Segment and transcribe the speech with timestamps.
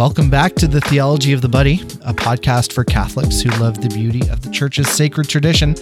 [0.00, 3.90] Welcome back to the Theology of the Buddy, a podcast for Catholics who love the
[3.90, 5.74] beauty of the church's sacred tradition.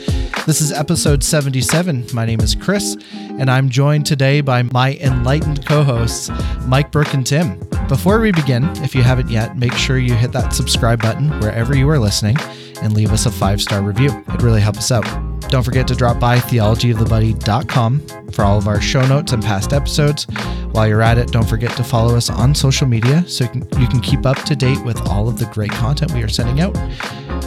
[0.45, 2.09] This is episode 77.
[2.13, 6.33] My name is Chris, and I'm joined today by my enlightened co hosts,
[6.67, 7.61] Mike, Brooke, and Tim.
[7.87, 11.77] Before we begin, if you haven't yet, make sure you hit that subscribe button wherever
[11.77, 12.37] you are listening
[12.83, 14.11] and leave us a five star review.
[14.31, 15.29] It really helps us out.
[15.49, 20.27] Don't forget to drop by theologyofthebuddy.com for all of our show notes and past episodes.
[20.79, 24.01] While you're at it, don't forget to follow us on social media so you can,
[24.01, 26.73] keep up to date with all of the great content we are sending out.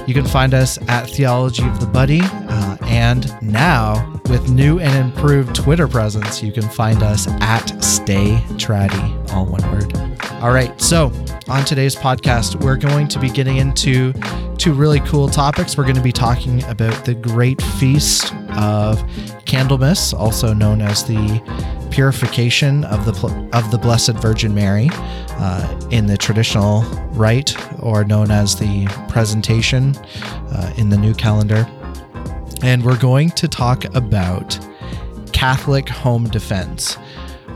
[0.06, 4.94] You can find us at Theology of the Buddy, uh, and now with new and
[4.98, 9.96] improved Twitter presence, you can find us at Stay Traddy, all one word.
[10.42, 11.06] All right, so
[11.48, 14.12] on today's podcast, we're going to be getting into
[14.58, 15.78] two really cool topics.
[15.78, 19.02] We're going to be talking about the great feast of
[19.46, 26.08] Candlemas, also known as the purification of the of the Blessed Virgin Mary uh, in
[26.08, 31.68] the traditional rite, or known as the presentation uh, in the new calendar.
[32.64, 34.60] And we're going to talk about
[35.34, 36.98] Catholic home defense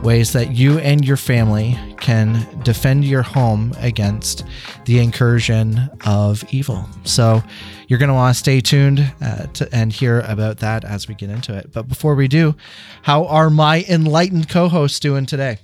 [0.02, 4.44] ways that you and your family can defend your home against
[4.84, 6.86] the incursion of evil.
[7.04, 7.42] So,
[7.86, 11.14] you're going to want to stay tuned uh, to, and hear about that as we
[11.14, 11.72] get into it.
[11.72, 12.56] But before we do,
[13.02, 15.58] how are my enlightened co hosts doing today?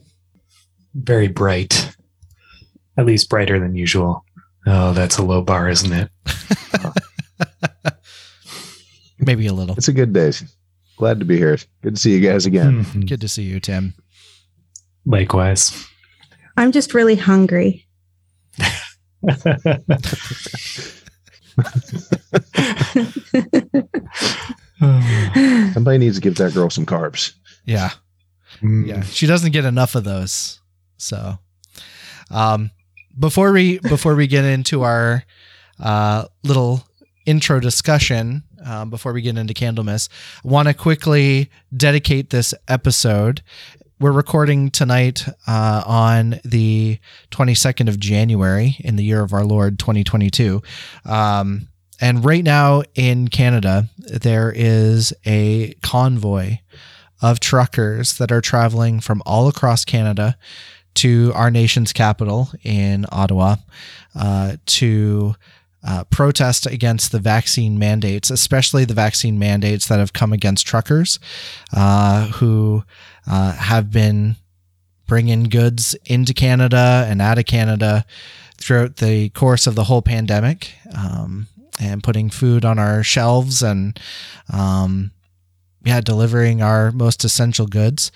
[0.95, 1.97] Very bright,
[2.97, 4.25] at least brighter than usual.
[4.67, 6.11] Oh, that's a low bar, isn't it?
[9.19, 9.77] Maybe a little.
[9.77, 10.33] It's a good day.
[10.97, 11.59] Glad to be here.
[11.83, 12.85] Good to see you guys again.
[12.85, 13.01] Mm-hmm.
[13.03, 13.95] Good to see you, Tim.
[15.05, 15.87] Likewise.
[16.57, 17.87] I'm just really hungry.
[25.73, 27.35] Somebody needs to give that girl some carbs.
[27.65, 27.91] Yeah.
[28.61, 28.87] Mm.
[28.87, 29.03] Yeah.
[29.03, 30.61] She doesn't get enough of those.
[30.97, 31.39] So
[32.31, 32.71] um
[33.19, 35.25] before we before we get into our
[35.79, 36.85] uh little
[37.27, 40.09] intro discussion, um, before we get into Candlemas,
[40.45, 43.43] I want to quickly dedicate this episode
[44.03, 46.99] we're recording tonight uh, on the
[47.31, 50.61] 22nd of January in the year of our Lord 2022.
[51.05, 51.69] Um,
[52.01, 56.59] and right now in Canada, there is a convoy
[57.21, 60.37] of truckers that are traveling from all across Canada
[60.95, 63.55] to our nation's capital in Ottawa
[64.17, 65.37] uh, to
[65.87, 71.21] uh, protest against the vaccine mandates, especially the vaccine mandates that have come against truckers
[71.73, 72.83] uh, who
[73.27, 74.37] uh, have been
[75.07, 78.05] bringing goods into Canada and out of Canada
[78.57, 81.47] throughout the course of the whole pandemic um,
[81.81, 83.99] and putting food on our shelves and
[84.53, 85.11] um,
[85.85, 88.13] yeah, delivering our most essential goods.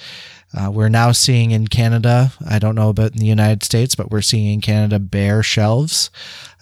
[0.56, 4.10] Uh, we're now seeing in Canada, I don't know about in the United States, but
[4.10, 6.10] we're seeing in Canada bare shelves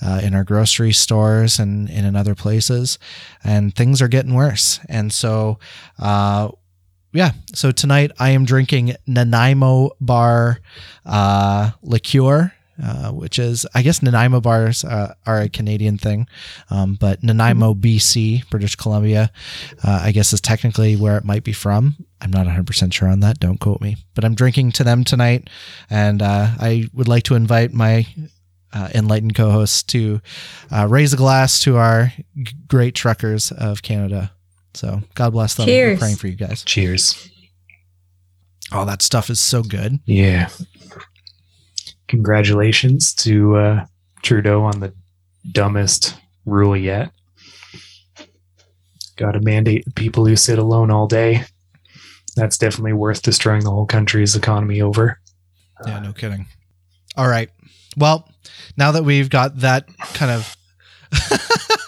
[0.05, 2.99] uh, in our grocery stores and, and in other places.
[3.45, 4.81] And things are getting worse.
[4.89, 5.59] And so,
[5.99, 6.49] uh,
[7.15, 10.61] yeah, so tonight I am drinking Nanaimo Bar
[11.07, 12.53] uh, liqueur.
[12.83, 16.27] Uh, which is, I guess, Nanaimo bars uh, are a Canadian thing,
[16.71, 19.31] um, but Nanaimo, BC, British Columbia,
[19.85, 21.95] uh, I guess is technically where it might be from.
[22.21, 23.39] I'm not 100% sure on that.
[23.39, 23.99] Don't quote me.
[24.17, 25.49] But I'm drinking to them tonight,
[25.89, 28.09] and uh, I would like to invite my
[28.73, 30.21] uh, enlightened co hosts to
[30.73, 34.33] uh, raise a glass to our g- great truckers of Canada.
[34.75, 35.67] So God bless them.
[35.67, 35.97] Cheers.
[35.97, 36.63] We're praying for you guys.
[36.65, 37.31] Cheers.
[38.73, 40.01] All that stuff is so good.
[40.05, 40.49] Yeah.
[42.09, 43.87] Congratulations to uh,
[44.23, 44.93] Trudeau on the
[45.51, 47.11] dumbest rule yet.
[49.17, 51.45] Got to mandate people who sit alone all day.
[52.37, 55.21] That's definitely worth destroying the whole country's economy over.
[55.87, 56.47] Yeah, no kidding.
[57.17, 57.51] All right.
[57.97, 58.29] Well,
[58.77, 60.57] now that we've got that kind of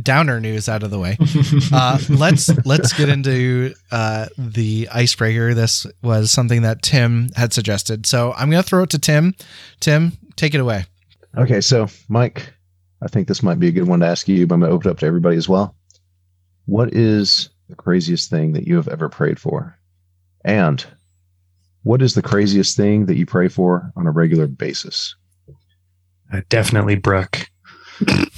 [0.00, 1.16] downer news out of the way.
[1.72, 5.54] Uh, let's let's get into uh, the icebreaker.
[5.54, 9.34] This was something that Tim had suggested, so I'm going to throw it to Tim.
[9.78, 10.84] Tim, take it away.
[11.36, 12.52] Okay, so Mike,
[13.02, 14.74] I think this might be a good one to ask you, but I'm going to
[14.74, 15.76] open it up to everybody as well.
[16.66, 19.78] What is the craziest thing that you have ever prayed for?
[20.44, 20.84] And
[21.82, 25.14] what is the craziest thing that you pray for on a regular basis?
[26.32, 27.48] Uh, definitely Brooke.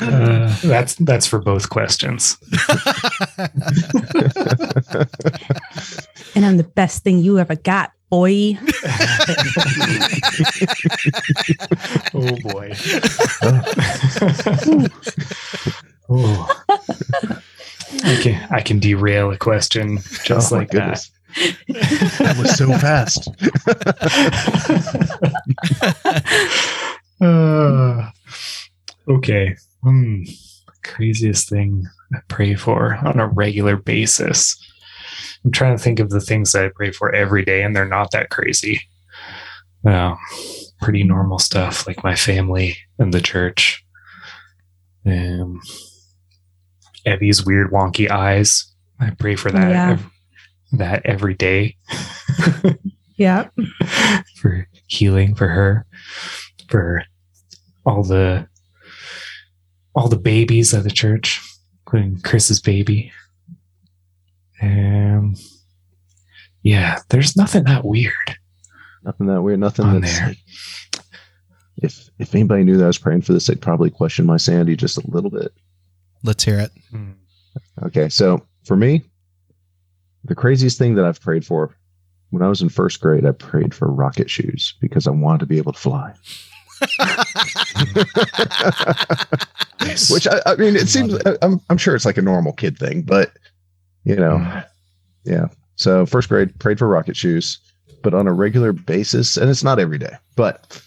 [0.00, 2.38] uh, that's that's for both questions.
[6.34, 8.58] and I'm the best thing you ever got, boy.
[12.14, 12.72] oh boy.
[16.08, 16.62] oh.
[18.04, 21.08] I can I can derail a question just Oh, like goodness.
[21.08, 21.18] that.
[21.68, 23.28] That was so fast.
[27.20, 28.10] Uh,
[29.08, 29.56] okay.
[29.82, 30.22] Hmm.
[30.82, 34.58] Craziest thing I pray for on a regular basis.
[35.44, 37.84] I'm trying to think of the things that I pray for every day, and they're
[37.88, 38.80] not that crazy.
[39.82, 40.18] Well,
[40.80, 43.84] pretty normal stuff like my family and the church.
[45.06, 45.60] Um,
[47.06, 48.72] Evie's weird wonky eyes.
[49.00, 49.70] I pray for that.
[49.70, 49.90] Yeah.
[49.92, 50.06] ev-
[50.72, 51.76] that every day.
[53.16, 53.48] Yeah.
[54.40, 55.86] for healing for her
[56.68, 57.04] for
[57.86, 58.48] all the
[59.94, 61.40] all the babies of the church
[61.86, 63.12] including chris's baby
[64.60, 65.34] um
[66.62, 68.12] yeah there's nothing that weird
[69.04, 69.60] Nothing that weird.
[69.60, 70.28] Nothing On that's there.
[70.28, 70.38] like-
[71.76, 74.74] if if anybody knew that I was praying for this, they'd probably question my sanity
[74.76, 75.52] just a little bit.
[76.24, 76.70] Let's hear it.
[76.90, 77.12] Hmm.
[77.84, 79.02] Okay, so for me,
[80.24, 81.76] the craziest thing that I've prayed for
[82.32, 85.46] when I was in first grade, I prayed for rocket shoes because I wanted to
[85.46, 86.14] be able to fly.
[90.10, 91.38] Which I, I mean, it seems it.
[91.42, 93.32] I'm I'm sure it's like a normal kid thing, but
[94.04, 94.64] you know, mm.
[95.24, 95.48] yeah.
[95.76, 97.58] So first grade, prayed for rocket shoes,
[98.02, 100.82] but on a regular basis, and it's not every day, but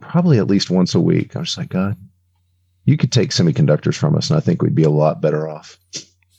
[0.00, 1.34] probably at least once a week.
[1.34, 1.96] I was like, God,
[2.84, 5.76] you could take semiconductors from us, and I think we'd be a lot better off.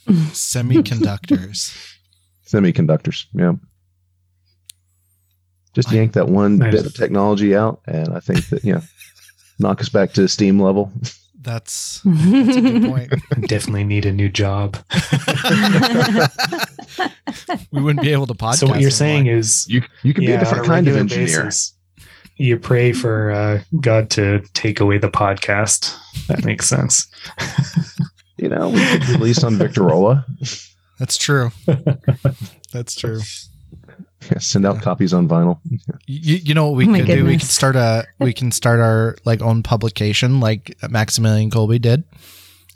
[0.07, 1.75] Semiconductors.
[2.51, 3.53] Semiconductors, yeah.
[5.73, 6.73] Just yank that one Nice.
[6.73, 8.81] bit of technology out, and I think that you know,
[9.59, 10.91] knock us back to the steam level.
[11.41, 13.13] That's that's a good point.
[13.47, 14.75] definitely need a new job
[17.71, 18.55] we wouldn't be able to podcast.
[18.55, 19.39] so what you're saying anymore.
[19.39, 21.45] is You you could be a different kind of regular engineer.
[21.45, 21.73] basis,
[22.35, 25.95] you pray for uh, god to take away the podcast
[26.27, 27.07] that makes sense
[28.37, 30.25] You know, we could release on Victorola.
[30.99, 31.51] That's true.
[32.73, 33.21] That's true.
[34.29, 35.59] Yeah, send out copies on vinyl.
[36.05, 37.25] You, you know what we Oh my could do?
[37.25, 42.03] We could start a we can start our like own publication like Maximilian Kolbe did,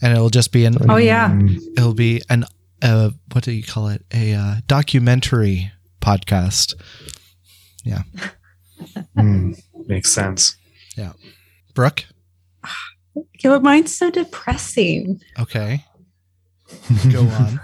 [0.02, 1.38] and it'll just be an Oh, yeah.
[1.78, 2.46] It'll be an
[2.81, 5.72] uh what do you call it a uh, documentary
[6.02, 6.76] podcast.
[9.18, 10.56] mm, makes sense
[10.98, 11.14] Yeah,
[11.74, 12.06] Brooke,
[13.16, 15.22] Yeah, but mine's so depressing.
[15.40, 15.84] okay,
[17.12, 17.60] go on.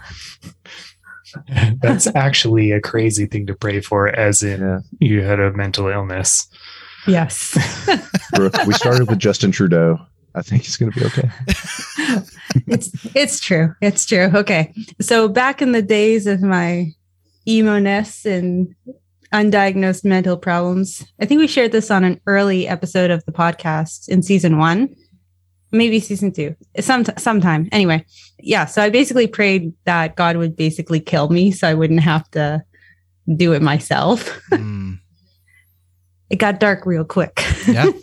[1.82, 4.80] That's actually a crazy thing to pray for, as in Yeah.
[5.00, 6.48] you had a mental illness.
[7.08, 7.58] Yes.
[8.34, 9.98] Brooke, we started with Justin Trudeau.
[10.36, 11.30] I think he's going to be okay.
[12.68, 13.74] it's it's true.
[13.82, 14.30] It's true.
[14.34, 14.74] Okay.
[15.02, 16.92] So back in the days of my
[17.48, 18.76] emo-ness and
[19.34, 24.08] undiagnosed mental problems, I think we shared this on an early episode of the podcast
[24.08, 24.96] in season one,
[25.72, 27.70] maybe season two, some sometime.
[27.72, 28.06] Anyway,
[28.40, 28.66] yeah.
[28.66, 32.64] So I basically prayed that God would basically kill me, so I wouldn't have to
[33.36, 34.40] do it myself.
[34.52, 35.00] Mm,
[36.30, 37.44] It got dark real quick.
[37.68, 37.90] Yeah.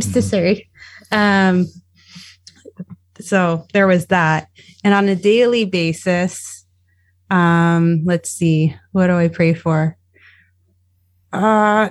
[0.00, 0.68] To say.
[1.10, 1.66] Um,
[3.20, 4.48] so there was that.
[4.84, 6.64] And on a daily basis,
[7.30, 9.96] um, let's see, what do I pray for?
[11.32, 11.90] Uh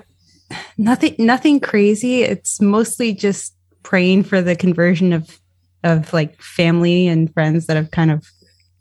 [0.77, 2.23] nothing nothing crazy.
[2.23, 5.39] It's mostly just praying for the conversion of
[5.83, 8.27] of like family and friends that have kind of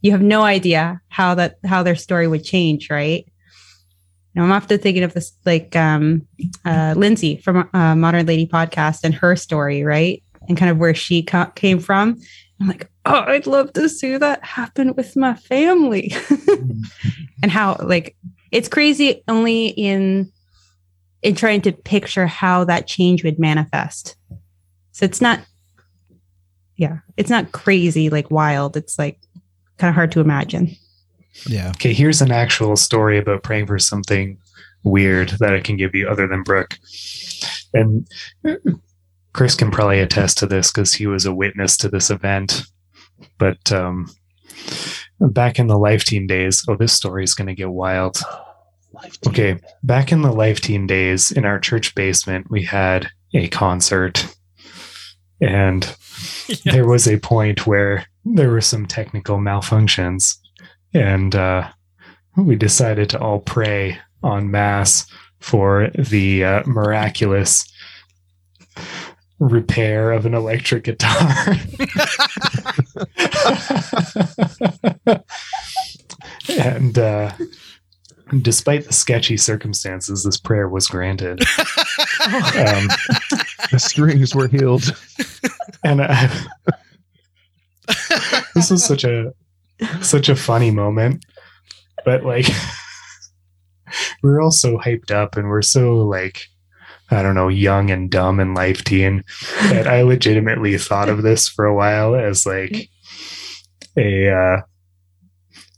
[0.03, 3.27] you have no idea how that how their story would change, right?
[4.35, 6.27] Now I'm often thinking of this like um
[6.65, 10.23] uh Lindsay from uh, Modern Lady podcast and her story, right?
[10.49, 12.21] And kind of where she co- came from.
[12.61, 16.15] I'm like, oh, I'd love to see that happen with my family.
[17.43, 18.17] and how like
[18.53, 20.33] it's crazy only in
[21.23, 24.17] in trying to picture how that change would manifest.
[24.93, 25.41] So it's not
[26.77, 28.77] yeah, it's not crazy like wild.
[28.77, 29.19] It's like
[29.79, 30.71] kind of hard to imagine.
[31.47, 31.71] yeah.
[31.71, 34.39] Okay, here's an actual story about praying for something
[34.85, 36.79] weird that I can give you other than Brooke.
[37.75, 38.07] And
[39.33, 42.63] Chris can probably attest to this because he was a witness to this event.
[43.39, 44.09] But um,
[45.21, 48.19] back in the Life Teen days, oh, this story is going to get wild.
[49.27, 54.35] Okay, back in the Life Teen days, in our church basement, we had a concert.
[55.41, 55.83] And
[56.65, 60.39] there was a point where there were some technical malfunctions
[60.95, 61.69] and uh,
[62.37, 65.07] we decided to all pray en masse
[65.41, 67.71] for the uh, miraculous
[69.39, 71.55] repair of an electric guitar.
[76.59, 77.33] and uh,
[78.41, 81.41] despite the sketchy circumstances, this prayer was granted.
[82.57, 82.89] Um,
[83.73, 84.97] The strings were healed.
[85.85, 86.29] and I,
[88.55, 89.33] this was such a
[90.01, 91.25] such a funny moment
[92.07, 92.47] but like
[94.23, 96.47] we're all so hyped up and we're so like
[97.09, 99.23] I don't know, young and dumb and life teen
[99.63, 102.89] that I legitimately thought of this for a while as like
[103.97, 104.61] a uh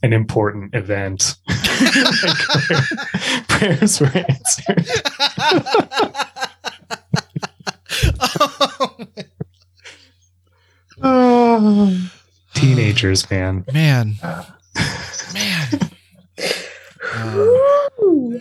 [0.01, 1.35] an important event.
[1.47, 1.57] like,
[3.47, 4.85] prayers were answered.
[11.01, 12.09] oh,
[12.53, 13.63] Teenagers, man.
[13.71, 14.15] man,
[15.33, 15.79] man.
[17.13, 18.39] Uh,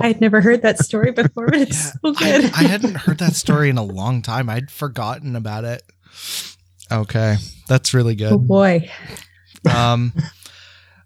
[0.00, 2.44] I had never heard that story before, but it's Yeah, so good.
[2.54, 4.48] I hadn't heard that story in a long time.
[4.50, 5.82] I'd forgotten about it.
[6.90, 7.36] Okay,
[7.68, 8.32] that's really good.
[8.32, 8.48] oh good.
[8.48, 8.90] boy.
[9.72, 10.12] Um,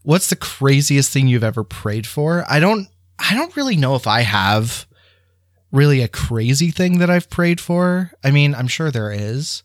[0.06, 2.44] what's the craziest thing you've ever prayed for?
[2.48, 2.88] I don't.
[3.18, 4.86] I don't really know if I have
[5.72, 8.12] really a crazy thing that I've prayed for.
[8.22, 9.62] I mean, I'm sure there is,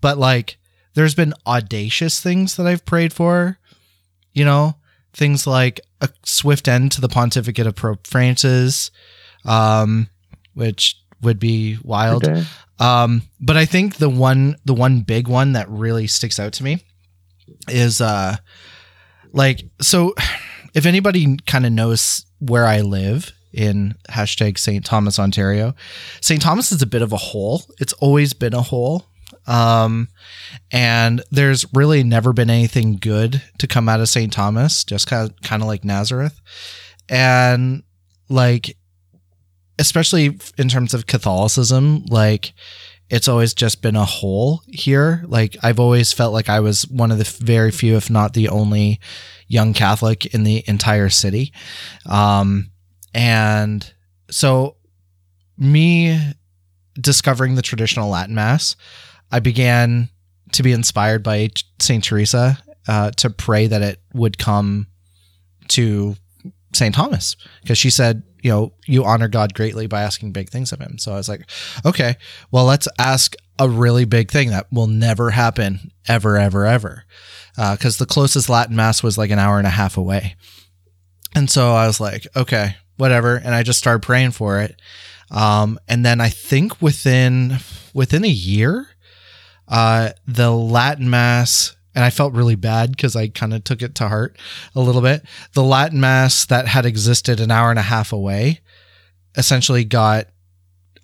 [0.00, 0.56] but like,
[0.94, 3.58] there's been audacious things that I've prayed for.
[4.32, 4.76] You know,
[5.12, 8.90] things like a swift end to the pontificate of Pope Francis,
[9.44, 10.08] um,
[10.54, 12.26] which would be wild.
[12.26, 12.44] Okay.
[12.78, 16.64] Um, but I think the one the one big one that really sticks out to
[16.64, 16.84] me
[17.68, 18.36] is uh
[19.32, 20.14] like so
[20.74, 24.84] if anybody kind of knows where I live in hashtag St.
[24.84, 25.74] Thomas, Ontario,
[26.20, 26.40] St.
[26.40, 27.62] Thomas is a bit of a hole.
[27.78, 29.06] It's always been a hole.
[29.46, 30.08] Um,
[30.70, 34.32] and there's really never been anything good to come out of St.
[34.32, 36.40] Thomas, just kind of, kind of like Nazareth.
[37.08, 37.82] And
[38.28, 38.76] like,
[39.78, 42.52] especially in terms of Catholicism, like,
[43.12, 45.22] it's always just been a hole here.
[45.26, 48.48] Like, I've always felt like I was one of the very few, if not the
[48.48, 49.00] only
[49.46, 51.52] young Catholic in the entire city.
[52.06, 52.70] Um,
[53.12, 53.92] and
[54.30, 54.76] so,
[55.58, 56.18] me
[56.98, 58.76] discovering the traditional Latin Mass,
[59.30, 60.08] I began
[60.52, 61.50] to be inspired by
[61.80, 64.86] Saint Teresa uh, to pray that it would come
[65.68, 66.16] to
[66.72, 70.72] Saint Thomas because she said, you know, you honor God greatly by asking big things
[70.72, 70.98] of Him.
[70.98, 71.48] So I was like,
[71.86, 72.16] okay,
[72.50, 77.04] well, let's ask a really big thing that will never happen ever, ever, ever,
[77.54, 80.34] because the closest Latin Mass was like an hour and a half away.
[81.34, 84.80] And so I was like, okay, whatever, and I just started praying for it.
[85.30, 87.58] Um, and then I think within
[87.94, 88.88] within a year,
[89.68, 93.94] uh, the Latin Mass, and I felt really bad because I kind of took it
[93.96, 94.36] to heart
[94.74, 95.24] a little bit.
[95.54, 98.60] The Latin Mass that had existed an hour and a half away
[99.36, 100.28] essentially got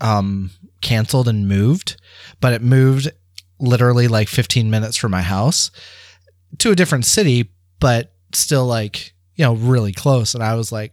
[0.01, 2.01] um, canceled and moved,
[2.41, 3.11] but it moved
[3.59, 5.71] literally like 15 minutes from my house
[6.59, 10.35] to a different city, but still like, you know, really close.
[10.35, 10.93] And I was like,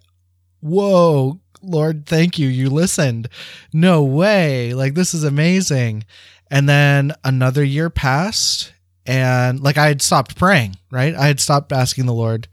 [0.61, 2.47] whoa, Lord, thank you.
[2.47, 3.29] You listened.
[3.73, 4.73] No way.
[4.73, 6.05] Like, this is amazing.
[6.51, 8.71] And then another year passed,
[9.05, 11.15] and like I had stopped praying, right?
[11.15, 12.47] I had stopped asking the Lord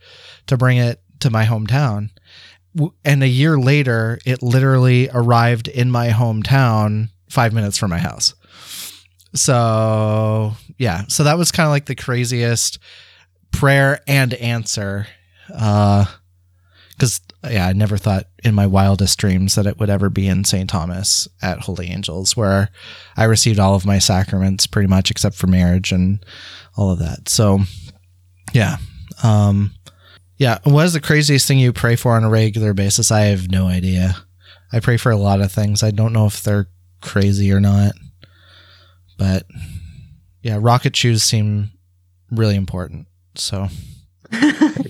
[0.46, 2.10] to bring it to my hometown.
[3.04, 8.34] And a year later, it literally arrived in my hometown five minutes from my house.
[9.34, 11.02] So, yeah.
[11.08, 12.78] So that was kind of like the craziest
[13.50, 15.06] prayer and answer.
[15.54, 16.06] Uh,
[16.92, 17.20] because
[17.50, 20.68] yeah, I never thought in my wildest dreams that it would ever be in St.
[20.70, 22.70] Thomas at Holy Angels, where
[23.16, 26.24] I received all of my sacraments pretty much except for marriage and
[26.76, 27.28] all of that.
[27.28, 27.60] So,
[28.52, 28.76] yeah,
[29.22, 29.72] um,
[30.36, 30.58] yeah.
[30.64, 33.10] What is the craziest thing you pray for on a regular basis?
[33.10, 34.16] I have no idea.
[34.72, 35.82] I pray for a lot of things.
[35.82, 36.68] I don't know if they're
[37.00, 37.92] crazy or not,
[39.18, 39.44] but
[40.42, 41.70] yeah, rocket shoes seem
[42.30, 43.06] really important.
[43.34, 43.68] So,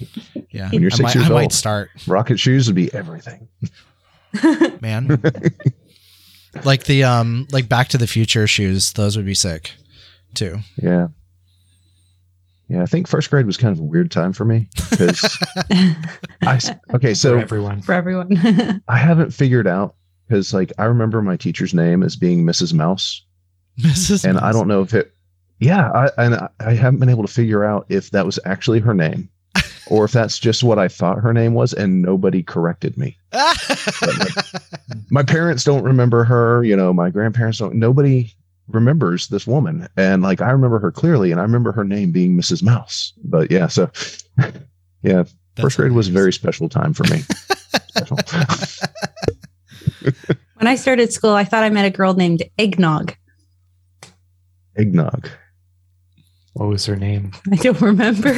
[0.53, 1.53] yeah, When you're I six might, years I might old.
[1.53, 3.49] start Rocket shoes would be everything.
[4.81, 5.21] man.
[6.65, 9.73] like the um like Back to the Future shoes, those would be sick
[10.35, 10.59] too.
[10.77, 11.09] Yeah.
[12.69, 15.39] Yeah, I think first grade was kind of a weird time for me because
[16.43, 16.59] I
[16.95, 17.83] okay, for so everyone.
[17.83, 18.83] For everyone.
[18.89, 19.95] I haven't figured out
[20.27, 22.73] because like I remember my teacher's name as being Mrs.
[22.73, 23.27] Mouse,
[23.79, 24.25] Mrs.
[24.25, 25.13] and I don't know if it,
[25.61, 28.81] yeah, I and I- I haven't been able to figure out if that was actually
[28.81, 29.29] her name,
[29.87, 33.17] or if that's just what I thought her name was, and nobody corrected me.
[35.11, 37.75] My parents don't remember her, you know, my grandparents don't.
[37.75, 38.33] Nobody
[38.69, 42.37] remembers this woman, and like I remember her clearly, and I remember her name being
[42.37, 42.63] Mrs.
[42.63, 43.13] Mouse.
[43.25, 43.91] But yeah, so
[45.03, 45.25] yeah,
[45.57, 47.23] first grade was a very special time for me.
[50.63, 53.17] When I started school, I thought I met a girl named Eggnog.
[54.77, 55.29] Eggnog.
[56.53, 57.33] What was her name?
[57.51, 58.33] I don't remember.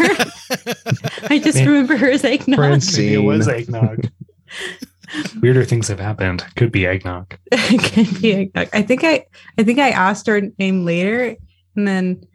[1.31, 1.69] I just Man.
[1.69, 2.59] remember her as Eggnog.
[2.59, 2.97] Prince.
[2.97, 4.11] Maybe it was eggnog.
[5.41, 6.45] Weirder things have happened.
[6.57, 7.37] Could be eggnog.
[7.53, 8.69] could be eggnog.
[8.73, 9.27] I think I
[9.59, 11.37] I think I asked her name later
[11.77, 12.27] and then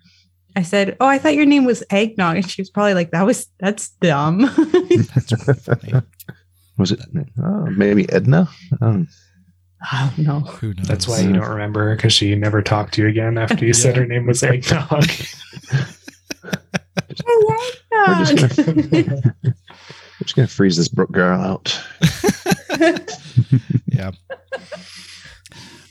[0.55, 3.25] I said, "Oh, I thought your name was Eggnog," and she was probably like, "That
[3.25, 5.93] was that's dumb." That's pretty funny.
[6.77, 6.99] Was it
[7.41, 8.49] uh, maybe Edna?
[8.81, 9.07] Um,
[9.91, 10.39] oh no.
[10.41, 10.87] Who knows?
[10.87, 13.73] That's why you don't remember her because she never talked to you again after you
[13.73, 15.09] said her name was Eggnog.
[17.09, 18.75] We're just gonna,
[19.43, 21.81] we're just gonna freeze this Brooke girl out.
[23.91, 24.11] Yeah.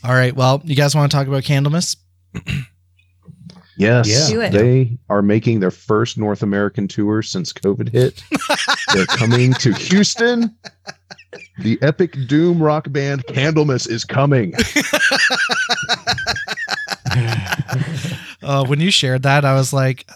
[0.03, 0.35] All right.
[0.35, 1.97] Well, you guys want to talk about Candlemas?
[3.77, 4.49] Yes, Yeah.
[4.49, 8.21] They are making their first North American tour since COVID hit.
[8.93, 10.53] They're coming to Houston.
[11.59, 14.53] The epic doom rock band Candlemass is coming.
[18.43, 20.09] Uh, when you shared that, I was like,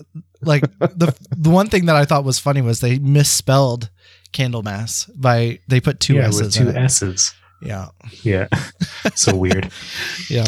[0.46, 3.90] like the the one thing that I thought was funny was they misspelled
[4.32, 6.80] Candlemas by they put two yeah, S's with two in it.
[6.84, 7.34] S's.
[7.62, 7.88] Yeah.
[8.24, 8.48] Yeah,
[9.16, 9.72] so weird.
[10.30, 10.48] Yeah.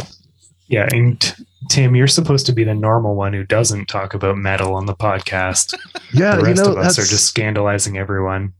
[0.67, 4.35] Yeah, and t- Tim, you're supposed to be the normal one who doesn't talk about
[4.37, 5.75] metal on the podcast.
[6.13, 8.53] Yeah, the you rest know of us are just scandalizing everyone.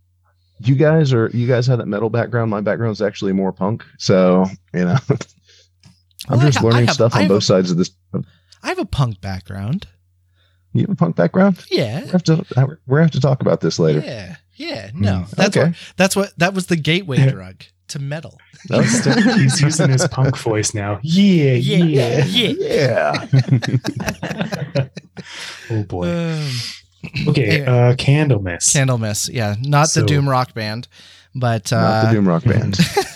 [0.60, 2.52] you guys are you guys have that metal background.
[2.52, 3.84] My background is actually more punk.
[3.98, 4.98] So you know,
[6.30, 7.92] I'm Well, just ha- I learning have- stuff on both a- sides of this.
[8.64, 9.88] I have a punk background.
[10.76, 11.66] You have a punk background.
[11.72, 12.04] Yeah.
[12.04, 12.46] We have to
[12.86, 14.02] we're gonna have to talk about this later.
[14.06, 14.36] Yeah.
[14.56, 14.92] Yeah.
[14.94, 15.12] No.
[15.26, 15.68] Mm, That's okay.
[15.70, 17.32] what that's what that was the gateway Yeah.
[17.32, 18.38] drug to metal.
[18.70, 21.00] He's, still- he's using his punk voice now.
[21.04, 22.26] Yeah, Yeah.
[22.26, 23.26] yeah.
[23.26, 24.88] Yeah.
[25.72, 26.08] Oh boy.
[26.10, 26.50] Um,
[27.28, 27.68] Okay, Anyway.
[27.68, 28.66] uh, Candlemas.
[28.74, 29.30] Candlemas.
[29.32, 29.56] Yeah.
[29.62, 30.88] Not the Doom Rock Band,
[31.36, 32.78] but uh Not the doom rock band.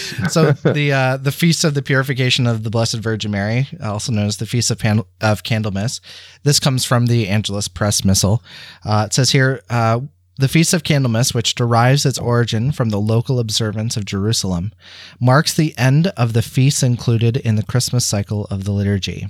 [0.28, 4.26] so the uh, the feast of the purification of the Blessed Virgin Mary, also known
[4.26, 6.00] as the feast of Pan- of Candlemas.
[6.42, 8.42] This comes from the Angelus Press Missal.
[8.84, 9.62] Uh, it says here.
[9.70, 10.00] Uh,
[10.38, 14.72] the Feast of Candlemas, which derives its origin from the local observance of Jerusalem,
[15.20, 19.28] marks the end of the feasts included in the Christmas cycle of the liturgy.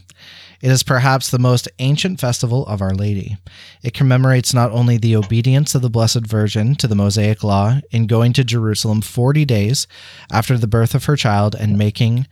[0.60, 3.38] It is perhaps the most ancient festival of Our Lady.
[3.82, 8.06] It commemorates not only the obedience of the Blessed Virgin to the Mosaic Law in
[8.06, 9.86] going to Jerusalem 40 days
[10.30, 12.26] after the birth of her child and making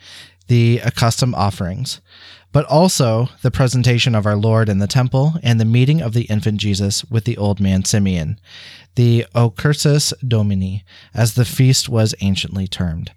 [0.47, 2.03] the accustomed offerings,
[2.53, 6.25] but also the presentation of our Lord in the temple and the meeting of the
[6.25, 8.38] infant Jesus with the old man Simeon,
[8.95, 13.12] the Occursus Domini, as the feast was anciently termed.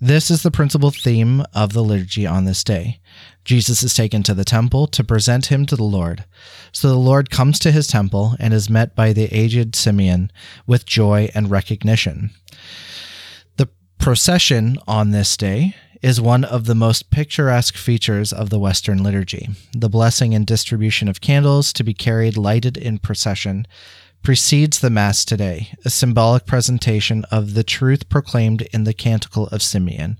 [0.00, 3.00] This is the principal theme of the liturgy on this day.
[3.46, 6.26] Jesus is taken to the temple to present him to the Lord.
[6.70, 10.30] So the Lord comes to his temple and is met by the aged Simeon
[10.66, 12.30] with joy and recognition.
[13.56, 19.02] The procession on this day is one of the most picturesque features of the Western
[19.02, 19.48] liturgy.
[19.72, 23.66] The blessing and distribution of candles to be carried lighted in procession
[24.26, 29.62] precedes the Mass today, a symbolic presentation of the truth proclaimed in the Canticle of
[29.62, 30.18] Simeon.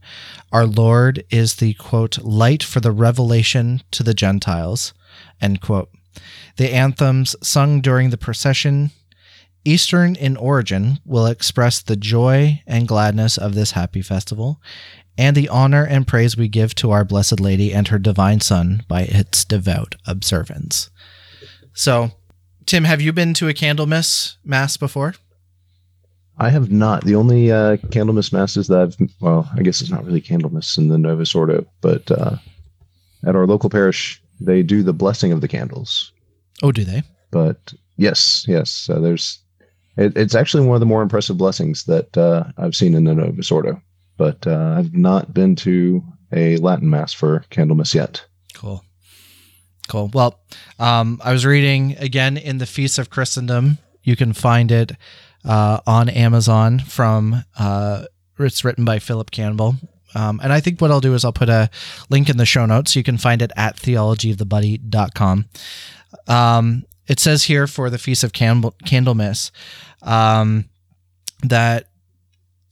[0.53, 4.95] Our Lord is the quote, light for the revelation to the Gentiles,
[5.41, 5.89] end quote.
[6.57, 8.93] The anthems sung during the procession,
[9.65, 14.61] Eastern in origin, will express the joy and gladness of this happy festival
[15.19, 18.85] and the honor and praise we give to our Blessed Lady and her Divine Son
[18.87, 20.91] by its devout observance.
[21.73, 22.13] So,
[22.67, 25.15] Tim, have you been to a Candlemas Mass before?
[26.39, 27.05] I have not.
[27.05, 30.89] The only uh, Candlemas masses that I've, well, I guess it's not really Candlemas in
[30.89, 32.37] the Novus Ordo, but uh,
[33.25, 36.13] at our local parish, they do the blessing of the candles.
[36.63, 37.05] Oh, do they?
[37.31, 39.39] But yes, yes, so there's,
[39.97, 43.15] it, it's actually one of the more impressive blessings that uh, I've seen in the
[43.15, 43.81] Novus Ordo.
[44.19, 46.03] But uh, I've not been to
[46.33, 48.25] a Latin Mass for Candlemas yet.
[48.55, 48.85] Cool.
[49.89, 50.11] Cool.
[50.13, 50.41] Well,
[50.79, 53.79] um, I was reading again in the Feast of Christendom.
[54.03, 54.93] You can find it
[55.45, 58.05] uh, on Amazon from, uh,
[58.39, 59.77] it's written by Philip Campbell.
[60.15, 61.71] Um, and I think what I'll do is I'll put a
[62.09, 62.97] link in the show notes.
[62.97, 65.45] You can find it at theologyofthebuddy.com.
[66.27, 69.51] Um, it says here for the Feast of Candle- Candlemas
[70.03, 70.65] um,
[71.43, 71.89] that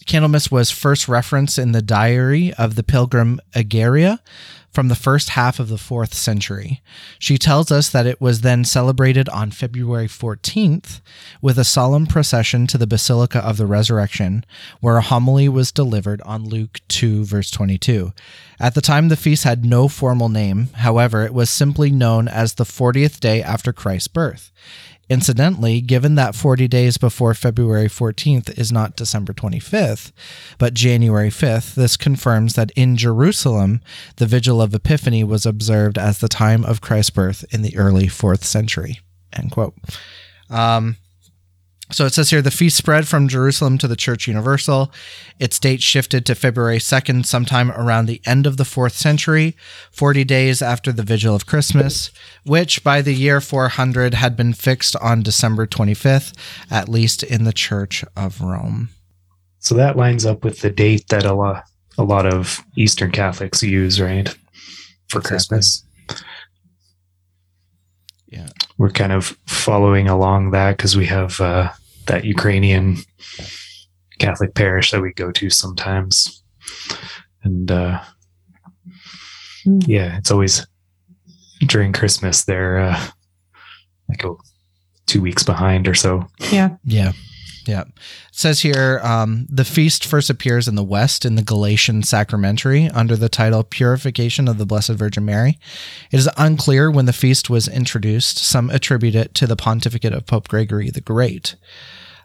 [0.06, 4.18] Candlemas was first referenced in the diary of the pilgrim Egeria
[4.74, 6.82] from the first half of the fourth century.
[7.18, 11.00] She tells us that it was then celebrated on February 14th
[11.40, 14.44] with a solemn procession to the Basilica of the Resurrection,
[14.80, 18.12] where a homily was delivered on Luke 2, verse 22.
[18.58, 20.68] At the time, the feast had no formal name.
[20.74, 24.50] However, it was simply known as the 40th day after Christ's birth.
[25.08, 30.12] Incidentally, given that 40 days before February 14th is not December 25th,
[30.58, 33.80] but January 5th, this confirms that in Jerusalem,
[34.16, 38.06] the Vigil of Epiphany was observed as the time of Christ's birth in the early
[38.06, 39.00] 4th century.
[39.32, 39.74] End quote.
[40.48, 40.96] Um,
[41.90, 44.90] So it says here the feast spread from Jerusalem to the Church Universal.
[45.38, 49.54] Its date shifted to February 2nd, sometime around the end of the fourth century,
[49.92, 52.10] 40 days after the vigil of Christmas,
[52.44, 56.32] which by the year 400 had been fixed on December 25th,
[56.70, 58.88] at least in the Church of Rome.
[59.58, 61.64] So that lines up with the date that a lot,
[61.98, 64.28] a lot of Eastern Catholics use, right?
[65.08, 65.28] For Exactly.
[65.28, 65.84] Christmas.
[68.78, 68.84] Yeah.
[68.84, 71.70] We're kind of following along that because we have uh,
[72.06, 72.96] that Ukrainian
[74.18, 76.42] Catholic parish that we go to sometimes.
[77.42, 78.00] And uh,
[79.64, 79.78] Hmm.
[79.86, 80.66] yeah, it's always
[81.66, 83.02] during Christmas, they're uh,
[84.10, 84.22] like
[85.06, 86.26] two weeks behind or so.
[86.52, 86.76] Yeah.
[86.84, 87.12] Yeah.
[87.66, 87.82] Yeah.
[87.82, 87.92] It
[88.32, 93.16] says here um, the feast first appears in the West in the Gelasian Sacramentary under
[93.16, 95.58] the title Purification of the Blessed Virgin Mary.
[96.10, 98.38] It is unclear when the feast was introduced.
[98.38, 101.56] Some attribute it to the pontificate of Pope Gregory the Great.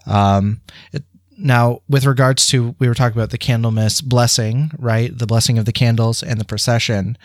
[0.06, 1.04] Um, it,
[1.40, 5.18] now, with regards to, we were talking about the Candlemas blessing, right?
[5.18, 7.18] The blessing of the candles and the procession.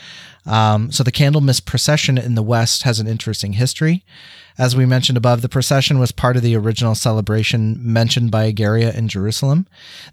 [0.47, 4.05] Um, so, the Candlemas procession in the West has an interesting history.
[4.57, 8.95] As we mentioned above, the procession was part of the original celebration mentioned by Egeria
[8.95, 9.67] in Jerusalem.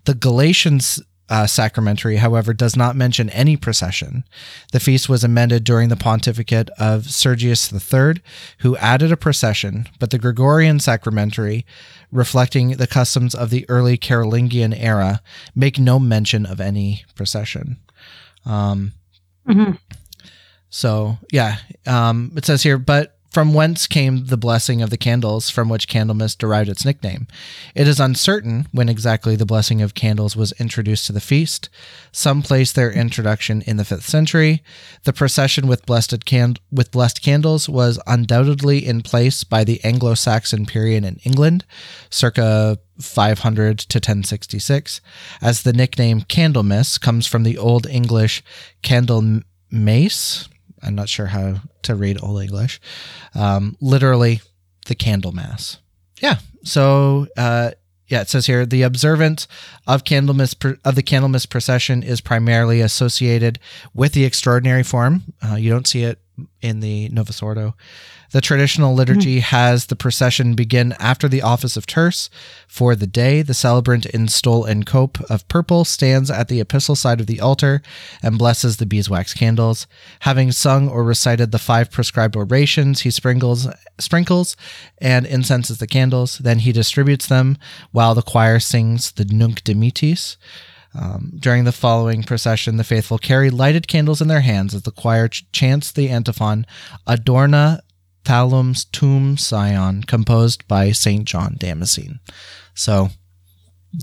[0.06, 1.00] The Galatians
[1.32, 4.26] uh, sacramentary, however, does not mention any procession.
[4.74, 8.22] The feast was amended during the pontificate of Sergius III,
[8.60, 11.66] who added a procession, but the Gregorian sacramentary,
[12.12, 15.21] reflecting the customs of the early Carolingian era,
[15.56, 17.78] make no mention of any procession.
[18.45, 18.93] Um,
[19.47, 19.78] Mhm.
[20.69, 25.50] so yeah, um, it says here, but from whence came the blessing of the candles
[25.50, 27.28] from which Candlemas derived its nickname?
[27.74, 31.70] It is uncertain when exactly the blessing of candles was introduced to the feast.
[32.12, 34.62] Some place their introduction in the fifth century.
[35.06, 40.65] The procession with blessed can- with blessed candles was undoubtedly in place by the Anglo-Saxon
[40.65, 41.63] period in England,
[42.10, 45.00] circa 500 to 1066,
[45.41, 48.44] as the nickname Candlemas comes from the Old English
[48.84, 50.48] candlemace.
[50.84, 52.80] I'm not sure how to read Old English.
[53.36, 54.41] Um, literally,
[54.88, 55.78] the candle mass.
[56.22, 56.38] Yeah.
[56.63, 57.72] So, uh,
[58.08, 59.48] yeah, it says here the observance
[59.88, 63.58] of Candlemas of the Candlemas procession is primarily associated
[63.94, 65.24] with the extraordinary form.
[65.41, 66.20] Uh, you don't see it
[66.62, 67.76] in the Novus Ordo.
[68.32, 72.30] The traditional liturgy has the procession begin after the office of terce.
[72.65, 76.96] For the day, the celebrant in stole and cope of purple stands at the epistle
[76.96, 77.82] side of the altar
[78.24, 79.86] and blesses the beeswax candles.
[80.22, 83.67] Having sung or recited the five prescribed orations, he sprinkles
[84.00, 84.56] sprinkles
[85.00, 86.38] and incenses the candles.
[86.38, 87.58] Then he distributes them
[87.91, 90.38] while the choir sings the Nunc Dimittis.
[90.94, 94.91] Um, during the following procession, the faithful carry lighted candles in their hands as the
[94.91, 96.65] choir ch- chants the antiphon
[97.08, 97.82] Adorna
[98.24, 101.26] Thalamum Tuum Sion, composed by St.
[101.26, 102.20] John Damascene.
[102.76, 103.10] So,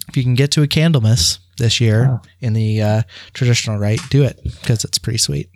[0.09, 2.23] if you can get to a Candlemas this year Wow.
[2.41, 3.03] in the uh,
[3.33, 5.49] traditional rite, do it because it's pretty sweet.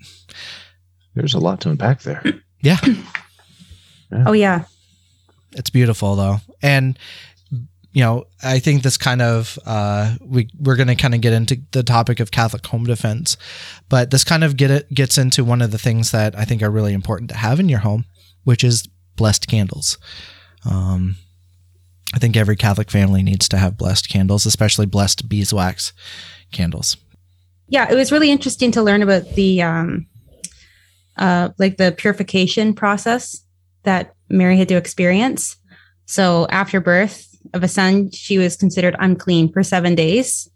[1.15, 2.23] There's a lot to unpack there.
[2.65, 2.79] Yeah,
[4.27, 4.65] Oh yeah.
[5.53, 6.97] it's beautiful though, and
[7.93, 11.33] you know, I think this kind of uh, we we're going to kind of get
[11.33, 13.37] into the topic of Catholic home defense,
[13.89, 16.63] but this kind of get it gets into one of the things that I think
[16.63, 18.05] are really important to have in your home,
[18.45, 19.99] which is blessed candles.
[20.69, 21.17] Um,
[22.15, 25.93] I think every Catholic family needs to have blessed candles, especially blessed beeswax
[26.53, 26.97] candles.
[27.69, 30.07] yeah it was really interesting to learn about the um
[31.17, 33.45] uh like the purification process
[33.85, 35.57] that mary had to experience
[36.05, 40.49] so after birth of a son she was considered unclean for seven days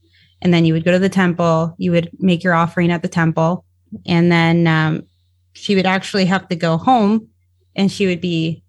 [0.42, 3.08] and then you would go to the temple you would make your offering at the
[3.08, 3.64] temple
[4.06, 5.02] and then um,
[5.54, 7.28] she would actually have to go home
[7.76, 8.64] and she would be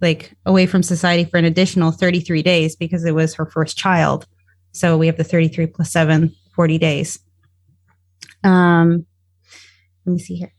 [0.00, 4.26] like away from society for an additional 33 days because it was her first child
[4.72, 7.18] so we have the 33 plus 7 40 days
[8.44, 9.06] um,
[10.06, 10.52] let me see here.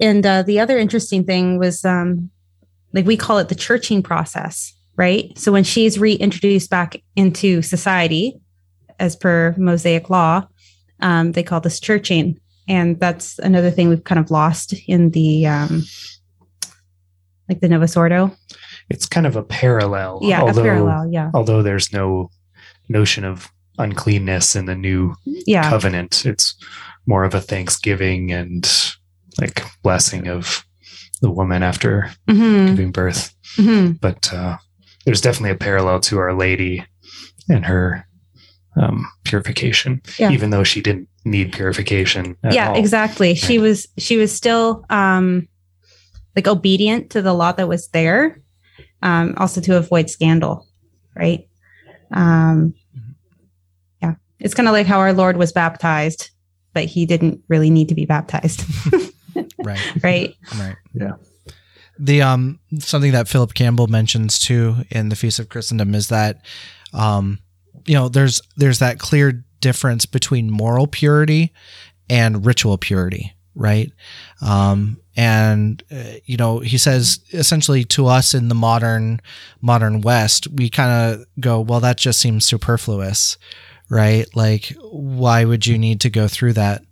[0.00, 2.30] And uh, the other interesting thing was, um,
[2.92, 5.36] like we call it the churching process, right?
[5.38, 8.40] So when she's reintroduced back into society,
[8.98, 10.46] as per Mosaic law,
[11.00, 15.46] um, they call this churching, and that's another thing we've kind of lost in the
[15.46, 15.82] um,
[17.50, 18.34] like the Novus Ordo.
[18.88, 20.20] It's kind of a parallel.
[20.22, 21.08] Yeah, although, a parallel.
[21.12, 22.30] Yeah, Although there's no
[22.88, 26.54] notion of uncleanness in the new yeah, covenant, it's
[27.06, 28.70] more of a thanksgiving and
[29.40, 30.64] like blessing of
[31.22, 33.34] the woman after hmm giving birth.
[33.56, 34.56] hmm But uh,
[35.04, 36.84] there's definitely a parallel to Our Lady
[37.48, 38.06] and her
[38.76, 40.30] um, purification, Yeah.
[40.30, 42.36] even though she didn't need purification.
[42.44, 42.76] At yeah all.
[42.78, 45.48] exactly she was she was still um
[46.36, 48.40] like obedient to the law that was there
[49.02, 50.66] um also to avoid scandal
[51.14, 51.48] right?
[52.12, 52.74] Um,
[54.02, 56.30] yeah, it's kind of like how our Lord was baptized,
[56.72, 58.64] but he didn't really need to be baptized,
[59.58, 59.78] right.
[60.02, 60.34] right?
[60.58, 60.76] Right.
[60.94, 61.12] Yeah.
[61.98, 66.42] The um something that Philip Campbell mentions too in the Feast of Christendom is that
[66.94, 67.38] um
[67.84, 71.52] you know there's there's that clear difference between moral purity
[72.08, 73.92] and ritual purity, right?
[74.40, 79.20] Um and uh, you know he says essentially to us in the modern
[79.60, 83.36] modern west we kind of go well that just seems superfluous
[83.90, 86.82] right like why would you need to go through that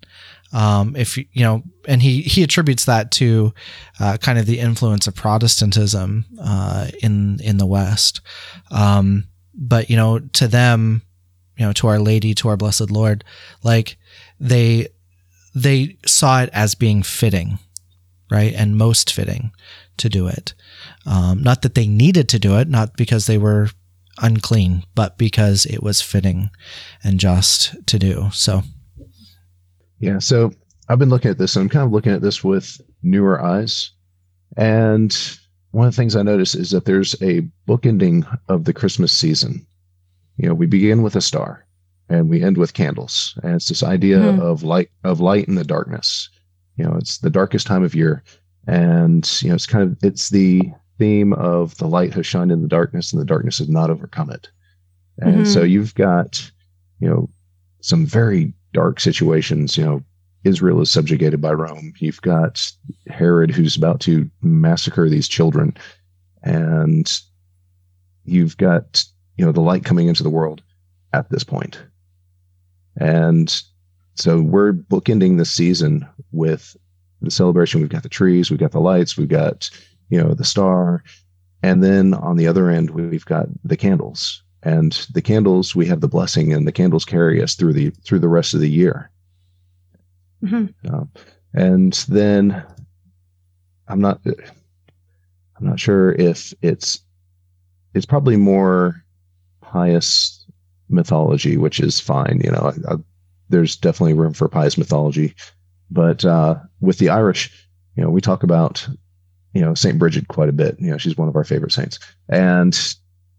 [0.53, 3.53] um, if you know, and he he attributes that to
[4.01, 8.23] uh, kind of the influence of Protestantism uh, in in the West.
[8.71, 11.03] Um, but you know, to them,
[11.59, 13.25] you know, to Our Lady, to our Blessed Lord,
[13.63, 13.99] like
[14.41, 14.89] they
[15.63, 17.59] they saw it as being fitting,
[18.31, 19.53] right, and most fitting
[19.99, 20.55] to do it.
[21.07, 23.71] Um, not that they needed to do it, not because they were
[24.21, 26.51] unclean, but because it was fitting
[27.05, 28.29] and just to do.
[28.33, 28.63] So.
[30.01, 30.19] Yeah.
[30.19, 30.53] So
[30.89, 33.91] I've been looking at this and I'm kind of looking at this with newer eyes.
[34.57, 35.17] And
[35.73, 39.67] one of the things I notice is that there's a bookending of the Christmas season.
[40.37, 41.67] You know, we begin with a star
[42.09, 43.39] and we end with candles.
[43.43, 44.41] And it's this idea Mhm.
[44.41, 46.29] of light of light in the darkness.
[46.77, 48.23] You know, it's the darkest time of year.
[48.67, 50.63] And, you know, it's kind of it's the
[50.99, 54.31] theme of the light has shined in the darkness and the darkness has not overcome
[54.31, 54.49] it.
[55.19, 55.47] And Mhm.
[55.47, 56.51] so you've got,
[57.01, 57.29] you know,
[57.81, 59.77] some very dark situations.
[59.77, 60.05] You know,
[60.45, 61.93] Israel is subjugated by Rome.
[61.99, 62.73] You've got
[63.07, 65.75] Herod who's about to massacre these children,
[66.43, 67.21] and
[68.25, 69.05] you've got
[69.37, 70.63] you know the light coming into the world
[71.13, 71.81] at this point.
[72.99, 73.63] And
[74.15, 76.77] so we're bookending this season with
[77.23, 77.81] the celebration.
[77.81, 79.71] We've got the trees, we've got the lights, we've got
[80.11, 81.05] you know the star,
[81.63, 84.43] and then on the other end we've got the candles.
[84.65, 88.19] And the candles, we have the blessing, and the candles carry us through the through
[88.19, 89.11] the rest of the year.
[90.43, 90.75] Mhm.
[90.89, 91.05] Uh,
[91.55, 92.65] and then
[93.87, 97.01] I'm not I'm not sure if it's
[97.95, 99.05] it's probably more
[99.61, 100.38] pious
[100.89, 102.41] mythology, which is fine.
[102.45, 102.97] You know, I, I,
[103.49, 105.35] there's definitely room for pious mythology,
[105.91, 107.51] but uh, with the Irish,
[107.97, 108.87] you know, we talk about
[109.55, 110.79] you know Saint Bridget quite a bit.
[110.79, 111.99] You know, she's one of our favorite saints,
[112.29, 112.79] and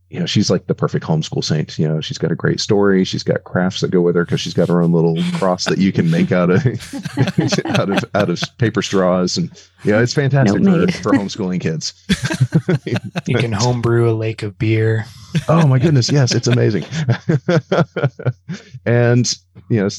[0.09, 1.77] you know she's like the perfect homeschool saint.
[1.77, 3.03] You know, she's got a great story.
[3.03, 5.77] She's got crafts that go with her because she's got her own little cross that
[5.77, 6.65] you can make out of
[7.65, 9.51] out of out of paper straws, and
[9.83, 11.93] you know, it's fantastic Note for, for homeschooling kids.
[13.27, 15.05] You can homebrew a lake of beer.
[15.47, 16.83] oh my goodness yes it's amazing
[18.85, 19.33] and
[19.69, 19.89] you know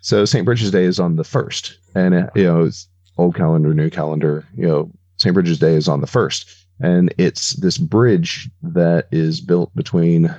[0.00, 3.74] so st bridget's day is on the first and uh, you know it's old calendar
[3.74, 8.48] new calendar you know st bridget's day is on the first and it's this bridge
[8.62, 10.34] that is built between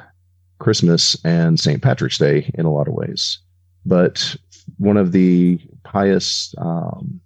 [0.59, 3.39] christmas and st patrick's day in a lot of ways.
[3.85, 4.35] But
[4.77, 7.19] one of the pious um,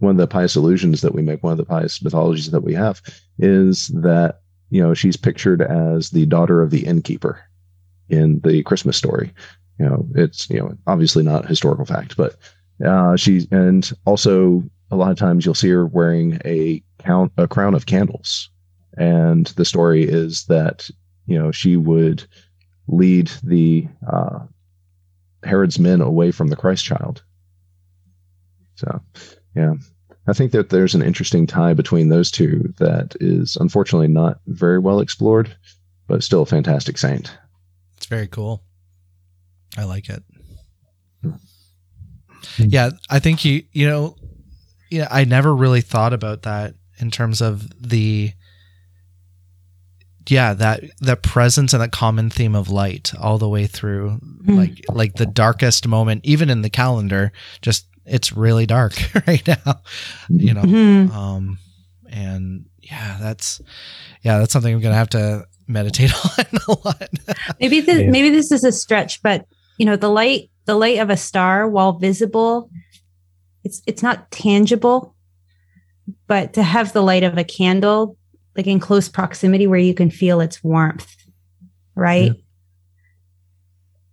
[0.00, 2.74] one of the pious illusions that we make one of the pious mythologies that we
[2.74, 3.00] have
[3.38, 7.40] is that you know she's pictured as the daughter of the innkeeper
[8.08, 9.32] in the christmas story.
[9.78, 12.36] You know it's you know obviously not historical fact but
[12.84, 17.48] uh she's and also a lot of times you'll see her wearing a count a
[17.48, 18.50] crown of candles
[18.96, 20.90] and the story is that
[21.26, 22.24] you know she would
[22.88, 24.40] lead the uh
[25.44, 27.22] herod's men away from the christ child
[28.74, 29.00] so
[29.54, 29.74] yeah
[30.28, 34.78] I think that there's an interesting tie between those two that is unfortunately not very
[34.78, 35.56] well explored,
[36.08, 37.36] but still a fantastic saint.
[37.96, 38.62] It's very cool.
[39.76, 40.22] I like it.
[41.22, 41.32] Hmm.
[42.58, 44.16] Yeah, I think you you know,
[44.90, 48.32] yeah, I never really thought about that in terms of the
[50.28, 54.56] yeah, that that presence and that common theme of light all the way through Mm.
[54.56, 57.32] like like the darkest moment even in the calendar
[57.62, 58.94] just it's really dark
[59.26, 59.80] right now,
[60.28, 60.62] you know.
[60.62, 61.10] Mhm.
[61.12, 61.58] Um
[62.08, 63.60] and yeah, that's
[64.22, 67.08] yeah, that's something I'm going to have to meditate on a lot.
[67.60, 68.10] Maybe this, Yeah.
[68.10, 69.46] maybe this is a stretch, but
[69.78, 72.70] you know, the light, the light of a star, while visible,
[73.64, 75.15] it's it's not tangible.
[76.26, 78.16] But to have the light of a candle,
[78.56, 81.14] like in close proximity, where you can feel its warmth,
[81.94, 82.32] right?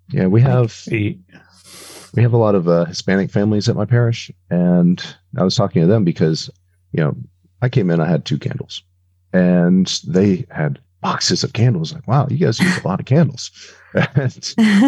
[0.10, 5.04] Yeah, we have we have a lot of uh, Hispanic families at my parish, and
[5.38, 6.50] I was talking to them because
[6.92, 7.16] you know
[7.62, 8.84] I came in, I had two candles,
[9.32, 11.94] and they had boxes of candles.
[11.94, 13.52] Like, wow, you guys use a lot of candles.
[14.16, 14.32] and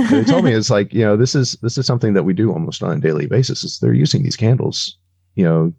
[0.10, 2.52] they told me it's like you know this is this is something that we do
[2.52, 3.63] almost on a daily basis.
[3.63, 4.98] Is they're using these candles,
[5.36, 5.74] you know,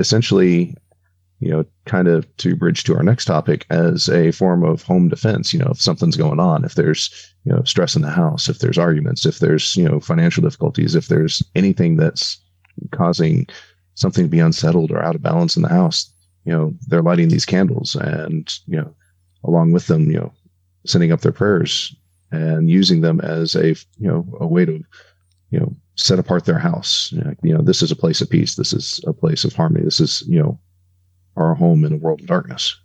[0.00, 0.74] essentially
[1.40, 5.08] you know, kind of to bridge to our next topic as a form of home
[5.08, 5.52] defense.
[5.52, 8.58] You know, if something's going on, if there's, you know, stress in the house, if
[8.58, 12.38] there's arguments, if there's, you know, financial difficulties, if there's anything that's
[12.92, 13.46] causing
[13.94, 16.12] something to be unsettled or out of balance in the house,
[16.44, 18.94] you know, they're lighting these candles and, you know,
[19.44, 20.32] along with them, you know,
[20.84, 21.94] sending up their prayers
[22.32, 24.84] and using them as a, you know, a way to,
[25.50, 27.12] you know, set apart their house.
[27.42, 28.54] You know, this is a place of peace.
[28.54, 29.84] This is a place of harmony.
[29.84, 30.58] This is, you know,
[31.36, 32.76] our home in a world of darkness.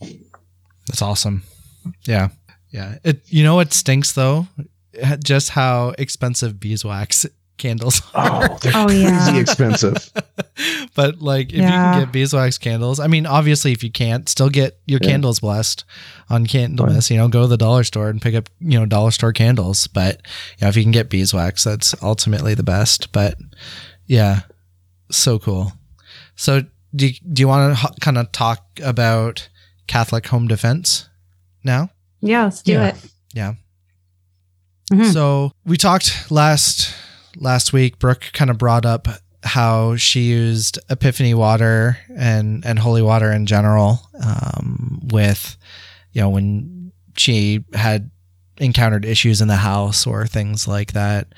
[0.00, 1.42] That's awesome.
[2.04, 2.28] Yeah.
[2.70, 2.96] Yeah.
[3.04, 4.46] It you know what stinks though?
[5.22, 7.26] Just how expensive beeswax
[7.58, 8.44] candles are.
[8.50, 9.36] Oh, they're Oh, crazy yeah.
[9.36, 10.10] expensive.
[10.94, 14.48] but like if you can get beeswax candles, I mean obviously if you can't, still
[14.50, 15.08] get your Yeah.
[15.10, 15.84] candles blessed
[16.30, 17.10] on Candlemas.
[17.10, 19.86] You know, go to the dollar store and pick up, you know, dollar store candles.
[19.86, 20.22] But
[20.58, 23.12] you know, if you can get beeswax, that's ultimately the best.
[23.12, 23.36] But
[24.06, 24.40] yeah,
[25.10, 25.72] so cool.
[26.36, 26.62] So
[26.94, 29.48] do you, do you want to h- kind of talk about
[29.86, 31.08] Catholic home defense
[31.64, 31.90] now?
[32.20, 32.86] Yeah, let's do Yeah.
[32.88, 32.96] it.
[33.34, 33.54] Yeah.
[34.90, 35.12] Mhm.
[35.12, 36.94] So we talked last
[37.38, 37.98] last week.
[37.98, 39.08] Brooke kind of brought up
[39.42, 45.56] how she used Epiphany water and and holy water in general um, with
[46.12, 48.10] you know when she had
[48.58, 51.28] encountered issues in the house or things like that.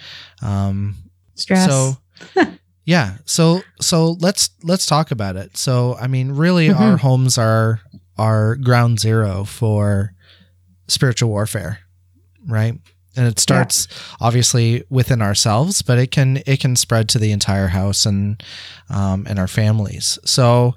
[0.42, 0.96] Um,
[1.34, 1.66] Stress.
[1.66, 1.96] so
[2.84, 5.56] yeah, so so let's let's talk about it.
[5.56, 6.80] So I mean, really, Mhm.
[6.80, 7.80] our homes are
[8.18, 10.12] are ground zero for
[10.88, 11.80] spiritual warfare,
[12.46, 12.74] right?
[13.16, 13.88] And it starts
[14.20, 18.42] obviously within ourselves, but it can it can spread to the entire house and
[18.88, 20.18] um, and our families.
[20.24, 20.76] So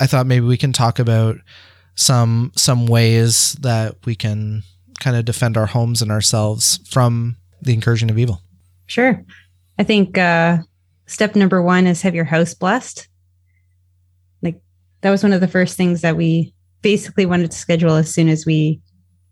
[0.00, 1.36] I thought maybe we can talk about
[1.94, 4.62] some some ways that we can
[5.00, 8.40] kind of defend our homes and ourselves from the incursion of evil.
[8.86, 9.22] Sure.
[9.78, 10.58] I think uh,
[11.06, 13.08] step number one is have your house blessed.
[14.42, 14.60] Like
[15.02, 18.28] that was one of the first things that we basically wanted to schedule as soon
[18.28, 18.80] as we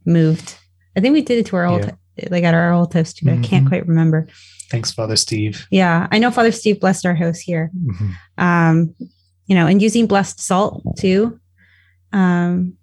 [0.05, 0.57] moved.
[0.97, 1.93] I think we did it to our old,
[2.31, 3.31] like at our old house too.
[3.31, 3.69] I can't Mhm.
[3.69, 4.29] quite remember.
[4.71, 5.67] Thanks, Father Steve.
[5.71, 7.71] Yeah, I know Father Steve blessed our house here.
[7.77, 8.13] Mhm.
[8.39, 8.95] Um,
[9.47, 11.39] you know, and using blessed salt too.
[12.13, 12.75] Um,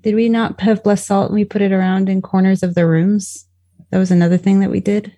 [0.00, 2.86] did we not have blessed salt and we put it around in corners of the
[2.86, 3.46] rooms?
[3.90, 5.12] That was another thing that we did.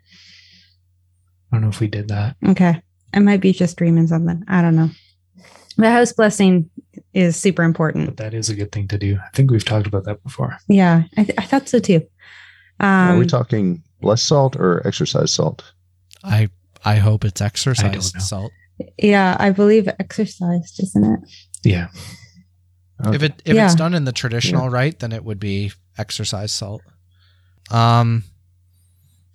[1.51, 2.37] I don't know if we did that.
[2.47, 2.81] Okay.
[3.15, 4.43] I might be just dreaming something.
[4.49, 4.91] I don't know.
[5.79, 6.71] The house blessing
[7.13, 8.07] is super important.
[8.07, 9.19] But that is a good thing to do.
[9.25, 10.57] I think we've talked about that before.
[10.69, 12.03] Yeah, I, th- I thought so too.
[12.81, 15.63] Are Um, we talking blessed salt or exorcise salt?
[16.25, 16.49] I
[16.85, 18.53] I hope it's exorcise salt.
[18.99, 21.21] yeah, I believe exorcised, isn't it?
[21.65, 21.89] Yeah.
[23.13, 23.67] If it if Yeah.
[23.67, 26.83] it's done in the traditional rite, then it would be exorcise salt.
[27.71, 28.25] Um,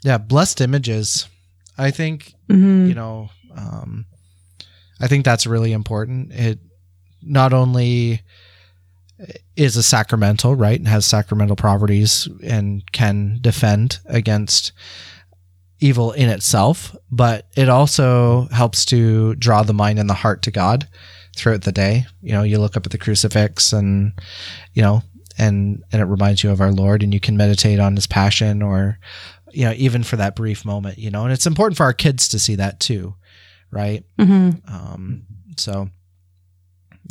[0.04, 1.28] yeah, blessed images.
[1.78, 2.88] I think Mhm.
[2.88, 3.30] you know.
[3.56, 4.06] Um,
[5.00, 6.32] I think that's really important.
[6.32, 6.60] It
[7.22, 8.22] not only
[9.56, 14.72] is a sacramental, right, and has sacramental properties and can defend against
[15.80, 20.52] evil in itself, but it also helps to draw the mind and the heart to
[20.52, 20.88] God
[21.36, 22.06] throughout the day.
[22.22, 24.14] You know, you look up at the crucifix and,
[24.74, 25.02] you know,
[25.38, 28.62] and and it reminds you of our Lord and you can meditate on his passion
[28.62, 29.00] or
[29.54, 31.24] you know, even for that brief moment, you know.
[31.24, 33.16] And it's important for our kids to see that too,
[33.70, 34.06] right?
[34.18, 34.62] Mhm.
[34.72, 35.24] Um,
[35.58, 35.90] so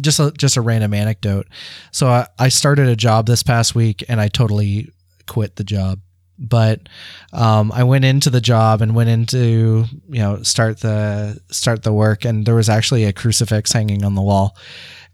[0.00, 1.46] just a just a random anecdote.
[1.92, 4.90] So I, I started a job this past week and I totally
[5.26, 6.00] quit the job.
[6.38, 6.88] But
[7.34, 11.92] um, I went into the job and went into you know start the start the
[11.92, 14.56] work and there was actually a crucifix hanging on the wall,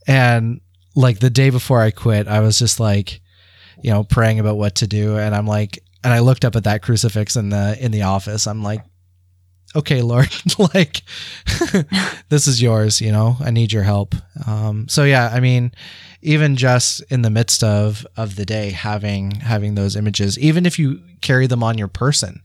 [0.07, 0.61] and
[0.95, 3.21] like the day before I quit, I was just like,
[3.83, 6.65] you know, praying about what to do, and I'm like, and I looked up at
[6.65, 8.47] that crucifix in the in the office.
[8.47, 8.83] I'm like,
[9.77, 10.29] okay, Lord,
[10.75, 11.03] like
[12.29, 14.15] this is yours, you know, I need your help.
[14.47, 15.73] Um, so yeah, I mean,
[16.23, 20.79] even just in the midst of, of the day, having, having those images, even if
[20.79, 22.41] you carry them on your person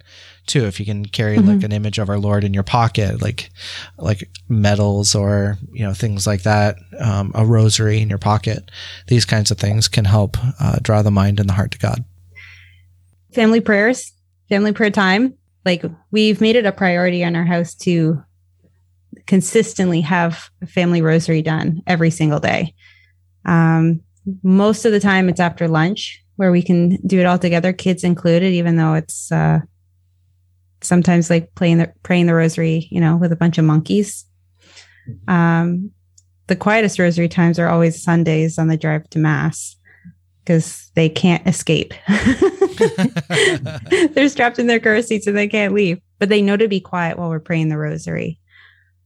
[0.48, 1.64] too, if you can carry like Mhm.
[1.66, 3.50] an image of our Lord in your pocket, like,
[3.98, 8.70] like medals or, you know, things like that, um, a rosary in your pocket,
[9.08, 12.04] these kinds of things can help, uh, draw the mind and the heart to God.
[13.34, 14.12] family prayers,
[14.50, 15.34] family prayer time.
[15.66, 18.24] Like we've made it a priority in our house to
[19.28, 22.74] consistently have a family rosary done every single day.
[23.46, 24.02] Um,
[24.44, 28.04] most of the time, it's after lunch where we can do it all together, kids
[28.04, 29.60] included, even though it's uh,
[30.82, 34.26] sometimes like playing the praying the rosary, you know, with a bunch of monkeys.
[35.28, 35.92] Um,
[36.48, 39.76] the quietest rosary times are always Sundays on the drive to mass
[40.44, 41.94] because they can't escape.
[44.14, 46.80] They're strapped in their car seats and they can't leave, but they know to be
[46.80, 48.40] quiet while we're praying the rosary.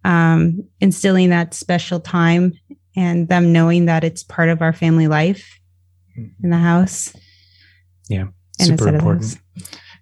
[0.03, 2.53] Um, instilling that special time
[2.95, 5.59] and them knowing that it's part of our family life
[6.15, 7.13] in the house.
[8.07, 8.27] Yeah,
[8.59, 9.37] super important.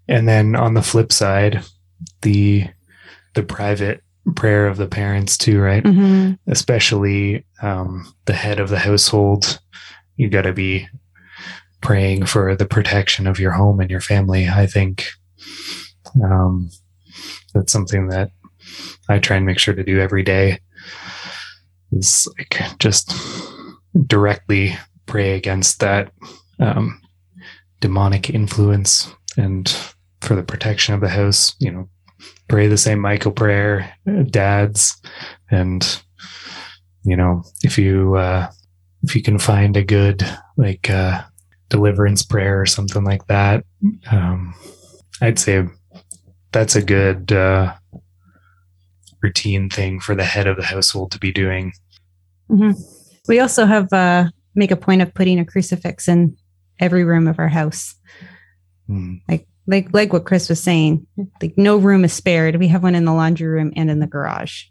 [0.07, 1.63] And then on the flip side,
[2.21, 2.65] the
[3.33, 4.03] the private
[4.35, 5.83] prayer of the parents too, right?
[5.83, 6.37] Mhm.
[6.47, 9.59] Especially um, the head of the household.
[10.17, 10.87] You got to be
[11.83, 14.47] praying for the protection of your home and your family.
[14.47, 15.09] I think
[16.23, 16.69] um,
[17.53, 18.31] that's something that
[19.09, 20.59] I try and make sure to do every day.
[21.91, 23.13] Is like just
[24.07, 24.75] directly
[25.05, 26.11] pray against that
[26.59, 26.99] um,
[27.81, 29.69] demonic influence and
[30.21, 31.55] for the protection of the house.
[31.59, 31.89] You know,
[32.47, 33.93] pray the Saint Michael prayer,
[34.31, 34.99] dads,
[35.51, 36.01] and
[37.03, 38.49] you know, if you uh,
[39.03, 40.25] if you can find a good
[40.57, 41.21] like uh,
[41.69, 43.65] deliverance prayer or something like that,
[44.11, 44.53] um,
[45.21, 45.65] I'd say
[46.51, 47.73] that's a good uh,
[49.21, 51.73] routine thing for the head of the household to be doing.
[53.27, 56.35] We also have uh, make a point of putting a crucifix in
[56.79, 57.95] every room of our house.
[58.89, 59.21] Mm.
[59.65, 61.07] like like what Chris was saying.
[61.41, 62.57] Like no room is spared.
[62.57, 64.65] We have one in the laundry room and in the garage.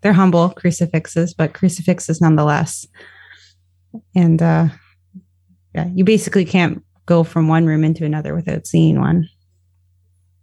[0.00, 2.86] They're humble crucifixes, but crucifixes nonetheless.
[4.14, 4.68] And uh
[5.78, 9.28] yeah, you basically can't go from one room into another without seeing one.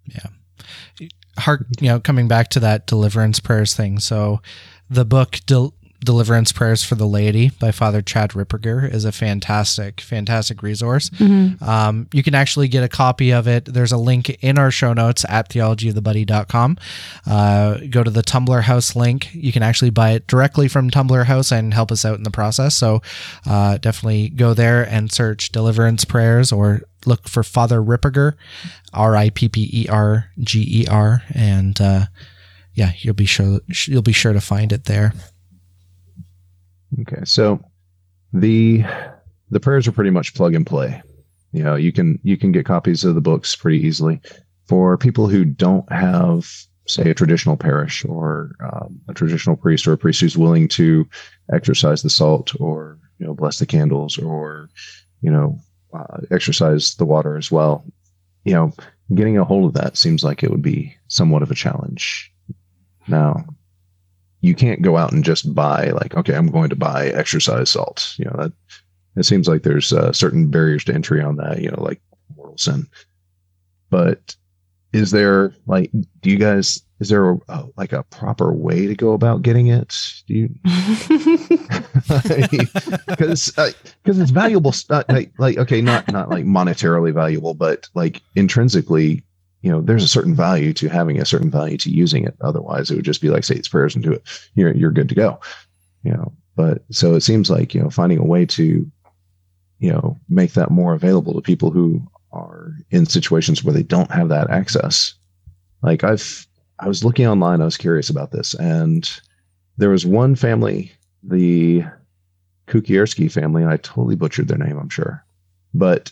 [0.05, 1.07] Yeah.
[1.37, 3.99] Heart, you know, coming back to that deliverance prayers thing.
[3.99, 4.41] So,
[4.89, 5.73] the book Del-
[6.03, 11.09] Deliverance Prayers for the Laity by Father Chad Ripperger is a fantastic, fantastic resource.
[11.61, 13.65] Um, you can actually get a copy of it.
[13.65, 16.77] There's a link in our show notes at theologyofthebuddy.com.
[17.25, 19.33] Uh, go to the Tumblar House link.
[19.33, 22.31] You can actually buy it directly from Tumblar House and help us out in the
[22.31, 22.75] process.
[22.75, 23.01] So
[23.47, 28.33] uh, definitely go there and search Deliverance Prayers or look for Father Ripperger,
[28.93, 32.05] R I P P E R G E R, and uh,
[32.73, 35.13] yeah, you'll be sure you'll be sure to find it there.
[37.01, 37.59] Okay, so
[38.33, 38.83] the
[39.49, 41.01] the prayers are pretty much plug and play.
[41.51, 44.21] You know, you can you can get copies of the books pretty easily.
[44.65, 46.49] For people who don't have,
[46.87, 51.07] say, a traditional parish or um, a traditional priest or a priest who's willing to
[51.53, 54.69] exorcise the salt or you know bless the candles or
[55.21, 55.59] you know
[55.93, 57.85] uh, exorcise the water as well.
[58.43, 58.73] You know,
[59.13, 62.31] getting a hold of that seems like it would be somewhat of a challenge.
[63.07, 63.45] Now,
[64.45, 68.13] you can't go out and just buy like okay i'm going to buy exorcise salt
[68.17, 68.53] you know that
[69.15, 72.01] it seems like there's uh, certain barriers to entry on that you know like
[72.35, 72.87] mortal sin
[73.89, 74.35] but
[74.93, 75.91] is there like
[76.21, 79.67] do you guys is there a, a, like a proper way to go about getting
[79.67, 79.93] it?
[80.27, 80.49] Do you
[83.07, 84.73] because because it's valuable
[85.09, 89.23] like, like okay not not like monetarily valuable but like intrinsically
[89.65, 92.35] you know there's a certain value to having a certain value to using it.
[92.41, 94.23] Otherwise it would just be like say it's prayers and do it.
[94.53, 95.39] You're you're good to go.
[96.03, 98.89] You know but so it seems like you know finding a way to
[99.79, 102.01] you know make that more available to people who
[102.31, 105.13] are in situations where they don't have that access.
[105.81, 106.47] Like i've
[106.79, 109.21] i was looking online i was curious about this and
[109.77, 110.91] there was one family
[111.21, 111.83] the
[112.67, 115.23] kukierski family i totally butchered their name i'm sure
[115.75, 116.11] but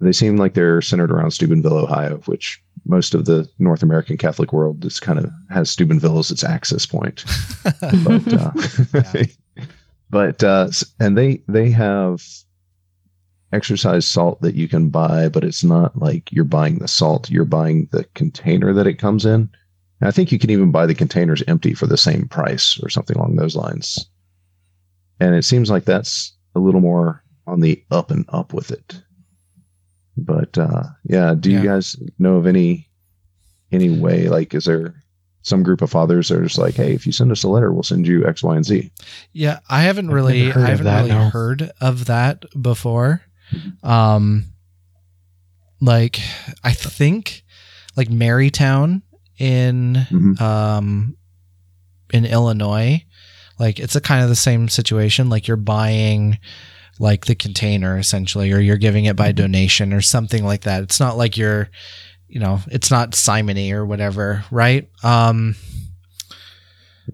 [0.00, 4.52] they seem like they're centered around steubenville ohio which most of the north american catholic
[4.52, 7.24] world is kind of has steubenville as its access point
[8.04, 8.50] but uh,
[10.10, 10.68] but uh,
[10.98, 12.22] and they they have
[13.52, 17.44] exorcise salt that you can buy, but it's not like you're buying the salt; you're
[17.44, 19.48] buying the container that it comes in.
[20.00, 22.88] And I think you can even buy the containers empty for the same price or
[22.88, 24.08] something along those lines.
[25.20, 29.02] And it seems like that's a little more on the up and up with it.
[30.16, 31.62] But uh, yeah, do Yeah.
[31.62, 32.88] you guys know of any
[33.72, 34.28] any way?
[34.28, 34.94] Like, is there
[35.42, 37.72] some group of fathers that are just like, hey, if you send us a letter,
[37.72, 38.90] we'll send you X, Y, and Z.
[39.32, 41.30] Yeah, I haven't I've really, heard I of haven't that, really no.
[41.30, 43.22] heard of that before.
[43.82, 44.46] Um,
[45.80, 46.20] like
[46.62, 47.42] I think,
[47.96, 49.02] like Marytown
[49.38, 50.40] in Mhm.
[50.40, 51.16] um
[52.12, 53.02] in Illinois,
[53.58, 55.30] like it's a kind of the same situation.
[55.30, 56.38] Like you're buying
[57.00, 60.82] like the container essentially, or you're giving it by donation or something like that.
[60.82, 61.70] It's not like you're,
[62.28, 64.88] you know, it's not simony or whatever, right?
[65.02, 65.56] Um,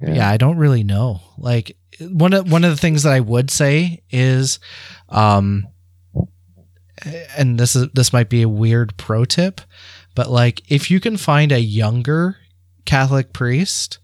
[0.02, 0.28] yeah.
[0.28, 1.20] I don't really know.
[1.38, 4.58] Like one of one of the things that I would say is,
[5.08, 5.68] um,
[7.36, 9.60] and this is this might be a weird pro tip,
[10.16, 12.38] but like if you can find a younger
[12.86, 13.98] Catholic priest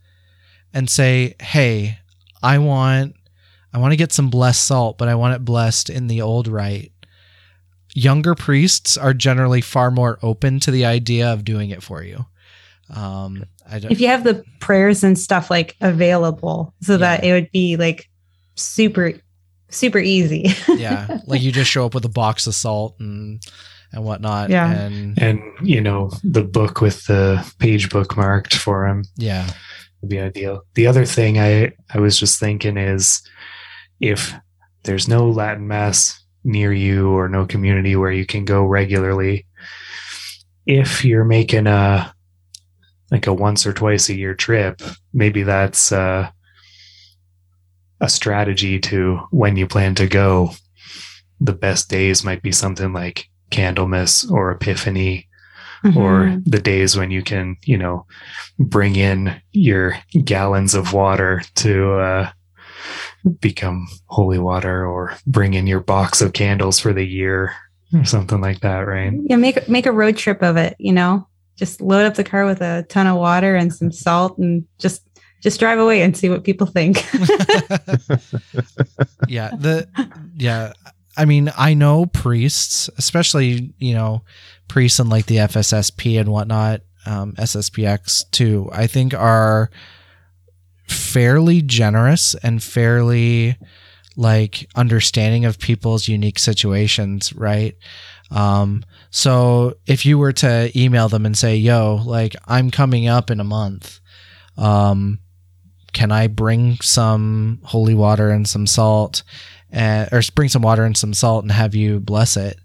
[0.72, 1.98] and say, "Hey,
[2.40, 3.16] I want
[3.72, 6.48] I want to get some blessed salt, but I want it blessed in the old
[6.48, 6.92] rite."
[7.94, 12.24] Younger priests are generally far more open to the idea of doing it for you.
[12.88, 17.32] Um, I don't, if you have the prayers and stuff like available so that it
[17.32, 18.08] would be like
[18.54, 19.12] super
[19.68, 20.46] super easy.
[20.68, 23.42] yeah, like you just show up with a box of salt and
[23.92, 24.50] and whatnot.
[24.50, 24.70] Yeah.
[24.72, 29.50] and And you know, the book with the page bookmarked for him yeah,
[30.00, 30.62] would be ideal.
[30.74, 33.22] The other thing I I was just thinking is
[34.02, 34.34] if
[34.82, 39.46] there's no Latin mass near you or no community where you can go regularly,
[40.66, 42.12] if you're making a
[43.10, 44.80] like a once or twice a year trip,
[45.12, 46.28] maybe that's uh,
[48.00, 50.50] a strategy to when you plan to go.
[51.40, 55.28] The best days might be something like Candlemas or Epiphany
[55.96, 56.42] or Mhm.
[56.46, 58.06] the days when you can, you know,
[58.58, 62.30] bring in your gallons of water to uh,
[63.40, 67.52] become holy water or bring in your box of candles for the year
[67.94, 69.12] or something like that, right?
[69.24, 71.26] yeah, make make a road trip of it, you know.
[71.56, 75.02] Just load up the car with a ton of water and some salt and just
[75.42, 76.96] just drive away and see what people think.
[79.28, 79.50] yeah.
[79.50, 79.86] The
[80.36, 80.72] yeah.
[81.16, 84.22] I mean, I know priests, especially you know
[84.68, 88.70] priests in like the FSSP and whatnot, um, SSPX too.
[88.72, 89.70] I think are
[90.92, 93.56] fairly generous and fairly
[94.16, 97.76] like understanding of people's unique situations, right?
[98.30, 103.30] Um, so if you were to email them and say, "Yo, like I'm coming up
[103.30, 104.00] in a month,
[104.56, 105.18] um,
[105.92, 109.22] can I bring some holy water and some salt,
[109.70, 112.58] and, or bring some water and some salt and have you bless it?"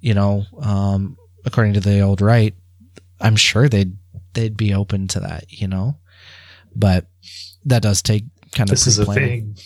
[0.00, 2.54] You know, um, according to the old rite,
[3.20, 3.96] I'm sure they'd
[4.34, 5.52] they'd be open to that.
[5.52, 5.96] You know,
[6.74, 7.06] but
[7.64, 9.56] that does take kind of This is a thing.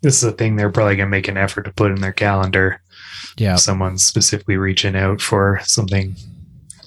[0.00, 2.80] This is a thing they're probably gonna make an effort to put in their calendar.
[3.36, 6.16] Yeah, If someone's specifically reaching out for something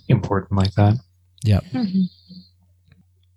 [0.08, 0.98] important like that.
[1.44, 1.60] Yeah.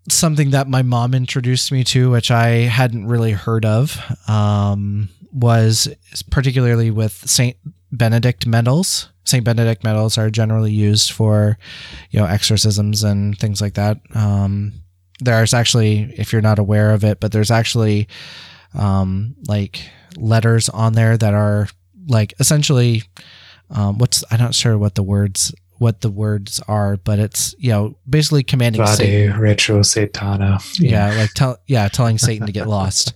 [0.09, 5.89] Something that my mom introduced me to, which I hadn't really heard of, um, was
[6.31, 7.57] particularly with Saint
[7.93, 9.09] Benedict medals.
[9.25, 11.59] Saint Benedict medals are generally used for,
[12.11, 13.99] you know, exorcisms and things like that.
[14.14, 14.73] Um,
[15.21, 18.09] there's actually, if you're not aware of it, but there's actually
[18.75, 19.83] um, like
[20.16, 21.68] letters on there that are
[22.09, 23.03] like essentially,
[23.71, 27.71] um, what's I'm not sure what the words what the words are, but it's you
[27.71, 30.61] know basically commanding Satan Vade retro satana.
[30.79, 33.14] yeah, like tell yeah telling satan to get lost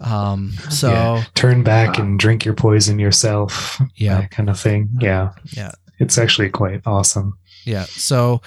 [0.00, 1.24] um so Yeah.
[1.34, 3.80] Turn back and drink your poison yourself.
[3.96, 4.88] yeah That kind of thing.
[4.98, 5.32] Yeah.
[5.50, 5.72] Yeah.
[5.98, 7.38] It's actually quite awesome.
[7.66, 8.40] Yeah so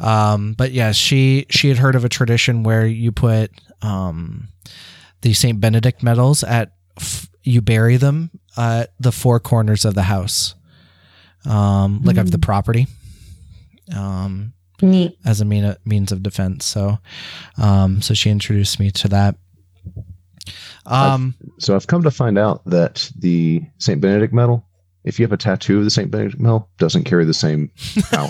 [0.00, 3.52] um but yeah she she had heard of a tradition where you put
[3.82, 4.48] um
[5.20, 10.02] the saint benedict medals at f- you bury them at the four corners of the
[10.02, 10.54] house
[11.44, 12.86] um like of the property
[13.94, 15.16] um Neat.
[15.24, 16.98] as a mean, means of defense so
[17.58, 19.36] um so she introduced me to that
[20.86, 24.66] um So I've come to find out that the Saint Benedict medal,
[25.04, 27.70] if you have a tattoo of the Saint Benedict medal, doesn't carry the same
[28.10, 28.28] power.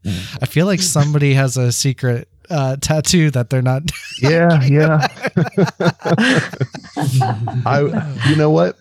[0.42, 3.82] I feel like somebody has a secret uh, tattoo that they're not.
[4.20, 5.06] yeah, yeah.
[7.66, 8.76] I, you know what?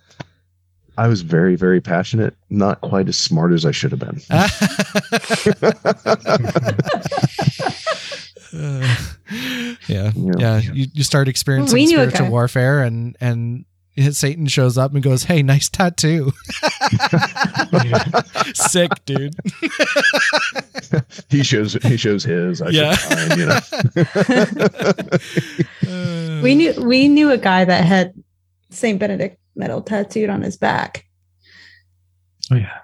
[0.97, 2.35] I was very, very passionate.
[2.49, 4.19] Not quite as smart as I should have been.
[4.31, 4.47] Uh,
[9.87, 10.31] yeah, Yeah.
[10.37, 10.59] yeah.
[10.59, 13.65] You, you start experiencing We spiritual warfare, and and
[14.11, 16.33] Satan shows up and goes, "Hey, nice tattoo."
[18.53, 19.35] Sick, dude.
[21.29, 22.61] he shows he shows his.
[22.61, 22.95] I Yeah.
[23.09, 23.27] yeah.
[23.27, 23.59] Mine, you know.
[26.43, 28.13] We knew we knew a guy that had
[28.69, 31.03] Saint Benedict medal tattooed on his back.
[32.51, 32.77] Oh yeah.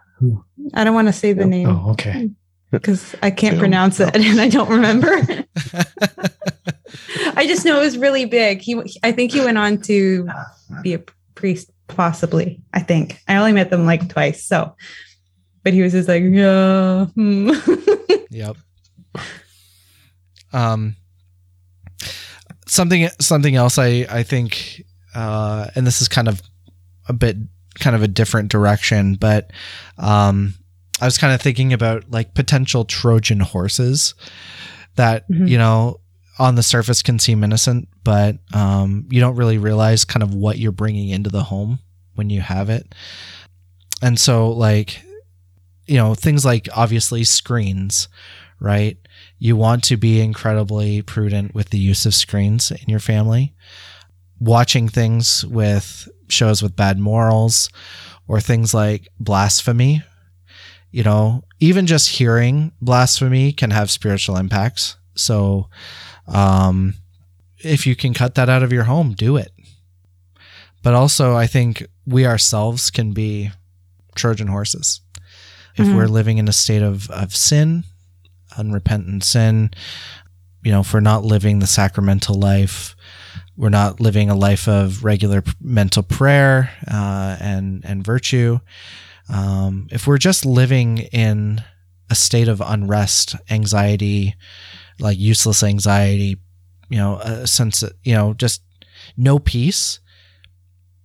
[0.74, 2.32] I don't want to say the oh, name Oh, okay.
[2.72, 3.60] because I can't Yeah.
[3.60, 5.16] pronounce it and I don't remember.
[7.44, 8.62] I just know it was really big.
[8.62, 10.30] He, I think he went on to
[10.82, 11.00] be a
[11.36, 12.62] priest, possibly.
[12.74, 14.76] I think I only met them like twice, so.
[15.64, 17.06] But he was just like, yeah.
[17.08, 17.52] hmm."
[18.30, 18.58] Yep.
[20.54, 20.96] Um,
[22.66, 24.84] something something else I I think,
[25.14, 26.42] uh, and this is kind of
[27.08, 27.38] a bit
[27.80, 29.52] kind of a different direction, but
[29.98, 30.54] um,
[31.02, 34.16] I was kind of thinking about like potential Trojan horses
[34.96, 35.50] that Mhm.
[35.50, 36.00] you know
[36.40, 40.58] on the surface can seem innocent, but um, you don't really realize kind of what
[40.58, 41.80] you're bringing into the home
[42.16, 42.94] when you have it.
[44.02, 45.02] And so, like,
[45.86, 48.08] you know, things like obviously screens,
[48.60, 48.98] right?
[49.40, 53.54] You want to be incredibly prudent with the use of screens in your family.
[54.40, 57.70] Watching things with shows with bad morals
[58.28, 60.04] or things like blasphemy,
[60.92, 64.98] you know, even just hearing blasphemy can have spiritual impacts.
[65.16, 65.70] So,
[66.28, 66.96] um,
[67.60, 69.52] if you can cut that out of your home, do it.
[70.82, 73.52] But also, I think we ourselves can be
[74.16, 75.02] Trojan horses.
[75.76, 75.96] If Mhm.
[75.96, 77.86] we're living in a state of, of sin,
[78.58, 79.72] unrepentant sin,
[80.64, 82.96] you know, if we're not living the sacramental life,
[83.58, 88.60] we're not living a life of regular mental prayer uh, and and virtue.
[89.30, 91.64] Um, if we're just living in
[92.10, 94.36] a state of unrest, anxiety,
[95.00, 96.38] like useless anxiety,
[96.90, 98.62] you know, a sense of, you know, just
[99.18, 100.00] no peace,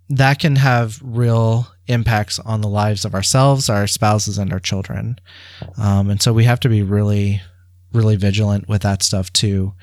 [0.09, 5.19] that can have real impacts on the lives of ourselves, our spouses, and our children.
[5.77, 7.41] Um, and so we have to be really,
[7.93, 9.73] really vigilant with that stuff too.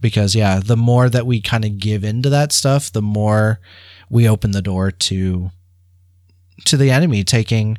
[0.00, 3.60] Because, yeah, the more that we kind of give into that stuff, the more
[4.08, 5.50] we open the door to
[6.66, 7.78] to the enemy taking,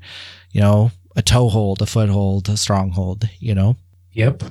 [0.51, 3.75] you know, a toehold, a foothold, a stronghold, you know?
[4.13, 4.43] Yep.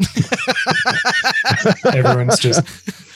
[1.94, 2.60] everyone's just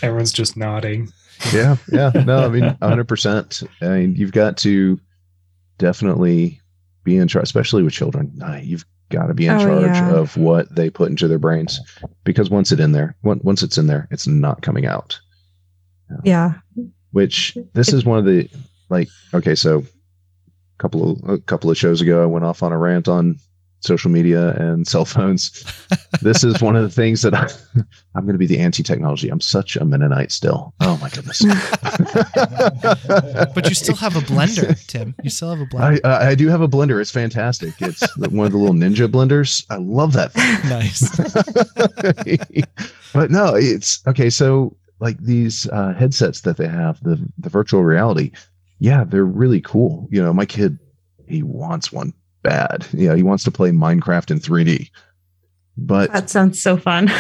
[0.03, 1.11] everyone's just nodding.
[1.53, 2.11] yeah, yeah.
[2.25, 3.69] No, I mean, 100%.
[3.83, 4.99] I mean, you've got to
[5.79, 6.61] definitely
[7.03, 8.33] be in charge, especially with children.
[8.63, 10.15] You've got to be in Oh, charge yeah.
[10.15, 11.81] of what they put into their brains
[12.25, 15.19] because once it in there, once it's in there, it's not coming out.
[16.23, 16.55] Yeah.
[17.13, 18.49] Which this is one of the
[18.89, 19.09] like.
[19.33, 19.85] Okay, so a
[20.79, 23.37] couple of a couple of shows ago, I went off on a rant on
[23.85, 25.65] social media and cell phones.
[26.23, 27.49] this is one of the things that I,
[28.15, 29.29] I'm going to be the anti-technology.
[29.29, 30.75] I'm such a Mennonite still.
[30.81, 31.45] Oh my goodness.
[33.55, 35.15] But you still have a blender, Tim.
[35.23, 36.01] You still have a blender.
[36.05, 37.01] I, I I do have a blender.
[37.01, 37.75] It's fantastic.
[37.81, 39.65] It's one of the little ninja blenders.
[39.71, 40.33] I love that.
[40.33, 40.69] thing.
[40.69, 41.17] nice.
[43.13, 44.31] but no, it's okay.
[44.31, 48.33] So like these uh, headsets that they have, the the virtual reality,
[48.79, 50.09] yeah, they're really cool.
[50.11, 50.79] You know, my kid,
[51.29, 52.13] he wants one
[52.45, 52.87] bad.
[52.93, 54.91] Yeah, he wants to play Minecraft in 3D.
[55.77, 57.11] But That sounds so fun.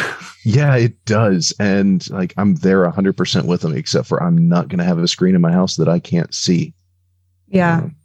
[0.45, 1.53] yeah, it does.
[1.59, 5.09] And like I'm there 100% with him, except for I'm not going to have a
[5.09, 6.72] screen in my house that I can't see.
[7.49, 7.79] yeah.
[7.79, 7.97] Um,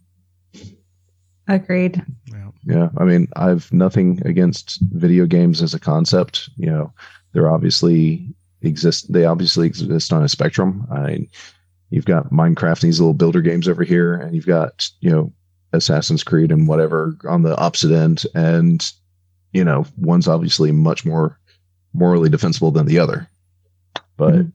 [1.47, 2.03] Agreed.
[2.26, 2.49] Yeah.
[2.65, 6.49] Yeah, I mean, I've nothing against video games as a concept.
[6.57, 6.93] You know,
[7.34, 8.28] they're obviously
[8.61, 9.11] exist.
[9.11, 10.86] They obviously exist on a spectrum.
[10.91, 11.30] I mean,
[11.89, 15.32] you've got Minecraft, and these little builder games over here, and you've got you know
[15.74, 18.91] Assassin's Creed and whatever on the opposite end, and
[19.53, 21.39] you know, one's obviously much more
[21.93, 23.28] morally defensible than the other.
[24.17, 24.51] But Mhm.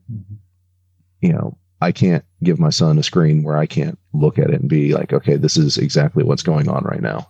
[1.21, 4.59] you know, I can't give my son a screen where I can't look at it
[4.59, 7.29] and be like, okay, this is exactly what's going on right now.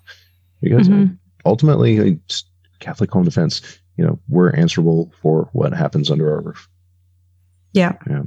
[0.61, 1.17] Because Mhm.
[1.45, 2.19] ultimately,
[2.79, 3.61] Catholic home defense,
[3.97, 6.69] you know, we're answerable for what happens under our roof.
[7.73, 7.93] Yeah.
[8.07, 8.23] Yeah.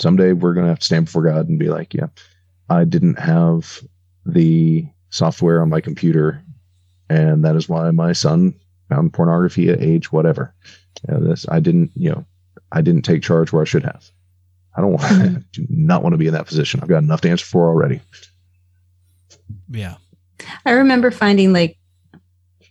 [0.00, 2.08] Someday we're going to have to stand before God and be like, yeah,
[2.68, 3.82] I didn't have
[4.28, 6.42] the software on my computer.
[7.10, 8.54] And that is why my son
[8.88, 10.54] found pornography at age whatever.
[11.08, 12.24] You know, this, I didn't, you know,
[12.72, 14.04] I didn't take charge where I should have.
[14.76, 15.44] I don't want, Mhm.
[15.52, 16.80] do not want to be in that position.
[16.80, 18.00] I've got enough to answer for already.
[19.70, 19.96] Yeah.
[20.64, 21.76] I remember finding like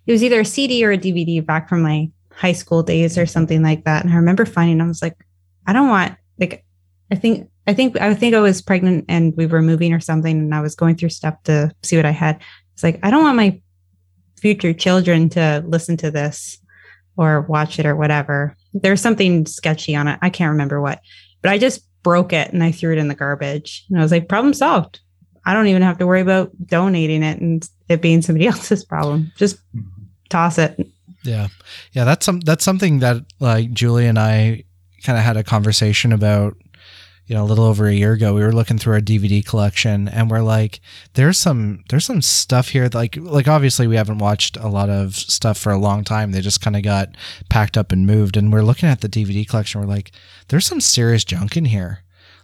[0.06, 3.26] it was either a CD or a DVD back from my high school days or
[3.26, 4.04] something like that.
[4.06, 5.18] And I remember finding I was like,
[5.66, 6.64] I don't want like
[7.12, 10.40] I think I think I think I was pregnant and we were moving or something
[10.40, 12.42] and I was going through stuff to see what I had.
[12.74, 13.62] It's like I don't want my
[14.40, 16.60] future children to listen to this
[17.18, 18.56] or watch it or whatever.
[18.74, 20.20] There's something sketchy on it.
[20.22, 21.02] I can't remember what.
[21.42, 23.86] But I just broke it and I threw it in the garbage.
[23.90, 25.00] And I was like, problem solved.
[25.46, 29.32] I don't even have to worry about donating it and it being somebody else's problem.
[29.36, 29.58] Just
[30.30, 30.88] toss it.
[31.24, 31.48] Yeah.
[31.92, 34.64] Yeah, that's some that's something that like Julie and I
[35.04, 36.56] kind of had a conversation about
[37.28, 38.34] you know a little over a year ago.
[38.34, 40.80] We were looking through our DVD collection and we're like
[41.14, 44.90] there's some there's some stuff here that, like like obviously we haven't watched a lot
[44.90, 46.32] of stuff for a long time.
[46.32, 47.10] They just kind of got
[47.50, 50.12] packed up and moved and we're looking at the DVD collection we're like
[50.48, 52.00] there's some serious junk in here.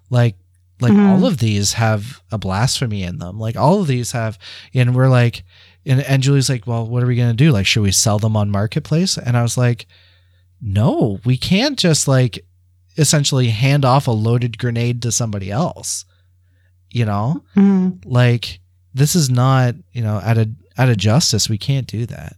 [0.09, 0.35] Like
[0.81, 1.07] like Mhm.
[1.11, 3.39] all of these have a blasphemy in them.
[3.39, 4.37] Like all of these have
[4.73, 5.43] and we're like
[5.85, 7.51] and, and Julie's like, well, what are we going to do?
[7.51, 9.17] Like, should we sell them on marketplace?
[9.17, 9.85] And I was like,
[10.61, 12.45] no, we can't just like
[12.97, 16.05] essentially hand off a loaded grenade to somebody else.
[16.91, 18.01] You know, Mhm.
[18.05, 18.59] like
[18.93, 22.35] this is not, you know, out of out of justice, we can't do that.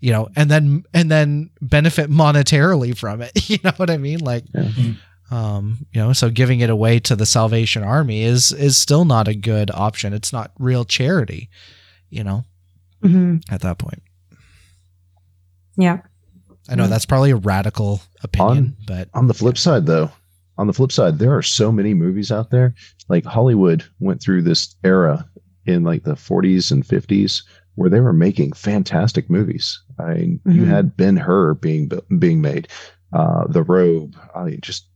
[0.00, 3.32] You know, and then and then benefit monetarily from it.
[3.50, 4.20] You know what I mean?
[4.20, 4.92] Like, Yeah.
[5.30, 9.26] um, you know, so giving it away to the Salvation Army is is still not
[9.26, 10.12] a good option.
[10.12, 11.48] It's not real charity.
[12.10, 12.44] You know,
[13.02, 13.42] Mhm.
[13.50, 14.02] at that point.
[15.76, 15.98] Yeah.
[16.68, 16.90] I know Mm.
[16.90, 20.10] that's probably a radical opinion, but On the flip side, though,
[20.58, 22.74] on the flip side, there are so many movies out there.
[23.08, 25.24] Like Hollywood went through this era
[25.66, 27.42] in like the 40s and 50s
[27.76, 29.80] where they were making fantastic movies.
[29.98, 30.66] I mean, you Mhm.
[30.66, 32.68] had Ben Hur being being made,
[33.12, 34.16] uh, The Robe.
[34.34, 34.86] I mean, just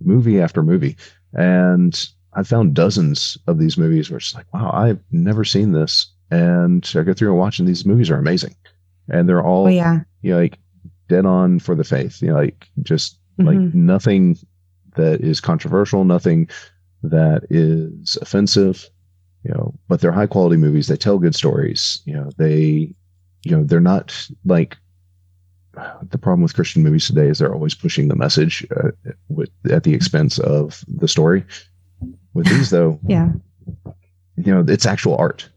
[0.00, 0.96] movie after movie.
[1.34, 1.94] And
[2.34, 6.10] I found dozens of these movies where it's like, wow, I've never seen this.
[6.30, 8.54] And I go through and watching these movies are amazing.
[9.08, 10.00] And they're all Oh yeah.
[10.22, 10.58] you know, like
[11.12, 12.20] dead on for the faith.
[12.22, 13.74] You know, like just like Mhm.
[13.74, 14.36] nothing
[14.96, 16.48] that is controversial, nothing
[17.02, 18.88] that is offensive.
[19.44, 20.86] You know, but they're high quality movies.
[20.86, 22.00] They tell good stories.
[22.04, 22.94] You know, they,
[23.44, 24.06] you know, they're not
[24.44, 24.76] like
[26.10, 28.90] the problem with Christian movies today is they're always pushing the message uh,
[29.28, 31.44] with at the expense of the story.
[32.34, 33.32] With these, though, Yeah.
[34.36, 35.48] you know, it's actual art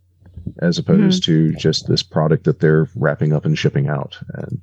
[0.59, 4.17] as opposed to just this product that they're wrapping up and shipping out.
[4.35, 4.61] And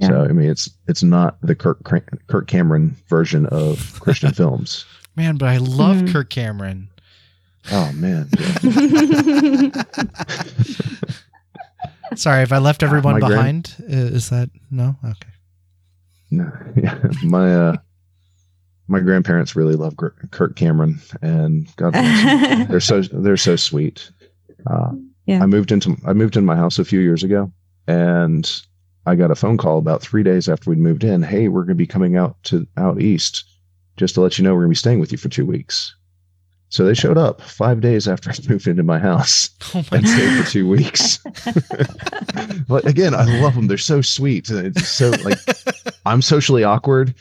[0.00, 0.08] Yeah.
[0.08, 1.82] so, I mean, it's it's not the Kirk
[2.26, 4.84] Kirk Cameron version of Christian films.
[5.16, 6.12] Man, but I love Mhm.
[6.12, 6.88] Kirk Cameron.
[7.70, 9.82] Oh man, yeah.
[12.16, 13.74] Sorry if I left everyone my behind.
[13.80, 14.96] I- Is that no?
[15.04, 15.28] Okay.
[16.32, 16.98] No, yeah.
[17.22, 17.76] my uh,
[18.88, 22.22] my grandparents really love Kirk Cameron, and God bless
[22.58, 22.66] them.
[22.68, 24.10] they're so they're so sweet.
[24.66, 24.92] Uh,
[25.26, 25.42] Yeah.
[25.42, 27.52] I moved into I moved in my house a few years ago,
[27.86, 28.50] and
[29.06, 31.22] I got a phone call about three days after we'd moved in.
[31.22, 33.44] Hey, we're going to be coming out to out east,
[33.96, 35.94] just to let you know we're going to be staying with you for two weeks.
[36.70, 40.08] So they showed up five days after I moved into my house Oh my and
[40.08, 41.18] stayed for two weeks.
[42.68, 43.66] but again, I love them.
[43.66, 44.48] They're so sweet.
[44.50, 45.38] It's so like
[46.06, 47.14] I'm socially awkward.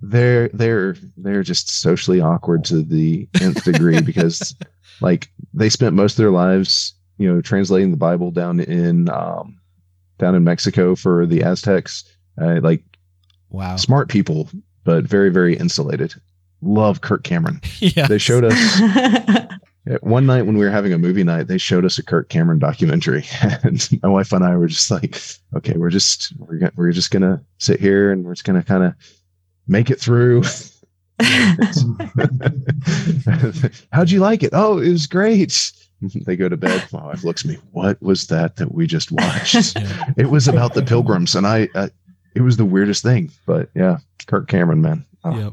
[0.00, 4.54] They're they're they're just socially awkward to the nth degree because
[5.00, 9.58] like they spent most of their lives, you know, translating the Bible down in um,
[10.18, 12.04] down in Mexico for the Aztecs.
[12.40, 12.82] Uh, like
[13.50, 13.76] Wow.
[13.76, 14.48] smart people,
[14.84, 16.14] but very very insulated.
[16.62, 17.60] Love Kirk Cameron.
[17.80, 18.06] Yeah.
[18.08, 18.80] They showed us
[20.00, 22.58] one night when we were having a movie night, they showed us a Kirk Cameron
[22.58, 23.24] documentary,
[23.62, 25.20] and my wife and I were just like,
[25.56, 28.82] "Okay, we're just we're go- we're just gonna sit here and we're just gonna kind
[28.84, 28.94] of
[29.68, 30.42] make it through."
[33.92, 34.50] How'd you like it?
[34.52, 35.72] Oh, it was great.
[36.26, 36.84] They go to bed.
[36.92, 37.58] My wife looks at me.
[37.72, 39.76] What was that that we just watched?
[39.76, 40.04] Yeah.
[40.16, 41.88] it was about the Pilgrims, and I, uh,
[42.34, 43.30] it was the weirdest thing.
[43.46, 45.04] But yeah, Kirk Cameron, man.
[45.24, 45.52] Oh, Yep.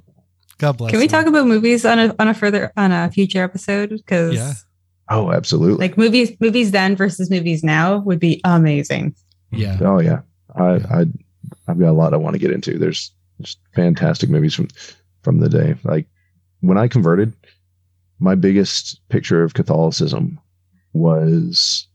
[0.58, 0.92] God bless.
[0.92, 1.10] Can we him.
[1.12, 3.90] talk about movies on a on a further on a future episode?
[3.90, 4.54] Because Yeah.
[5.10, 5.88] oh, absolutely.
[5.88, 9.16] like movies movies then versus movies now would be amazing.
[9.52, 9.78] Yeah.
[9.82, 10.22] Oh yeah,
[10.56, 10.86] I, Yeah.
[10.92, 11.06] I
[11.68, 12.78] I've got a lot I want to get into.
[12.78, 14.68] There's just fantastic movies from
[15.24, 15.76] from the day.
[15.84, 16.06] Like
[16.60, 17.34] when I converted,
[18.20, 20.40] my biggest picture of Catholicism
[20.94, 21.88] was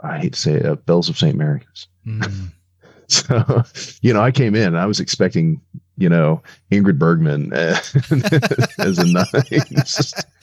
[0.00, 1.36] I hate to say it, uh, Bells of St.
[1.36, 1.86] Mary's.
[2.06, 2.52] Mm.
[3.08, 3.62] So
[4.02, 5.60] you know, I came in, I was expecting
[5.96, 7.78] you know Ingrid Bergman uh,
[8.80, 9.26] as a nun.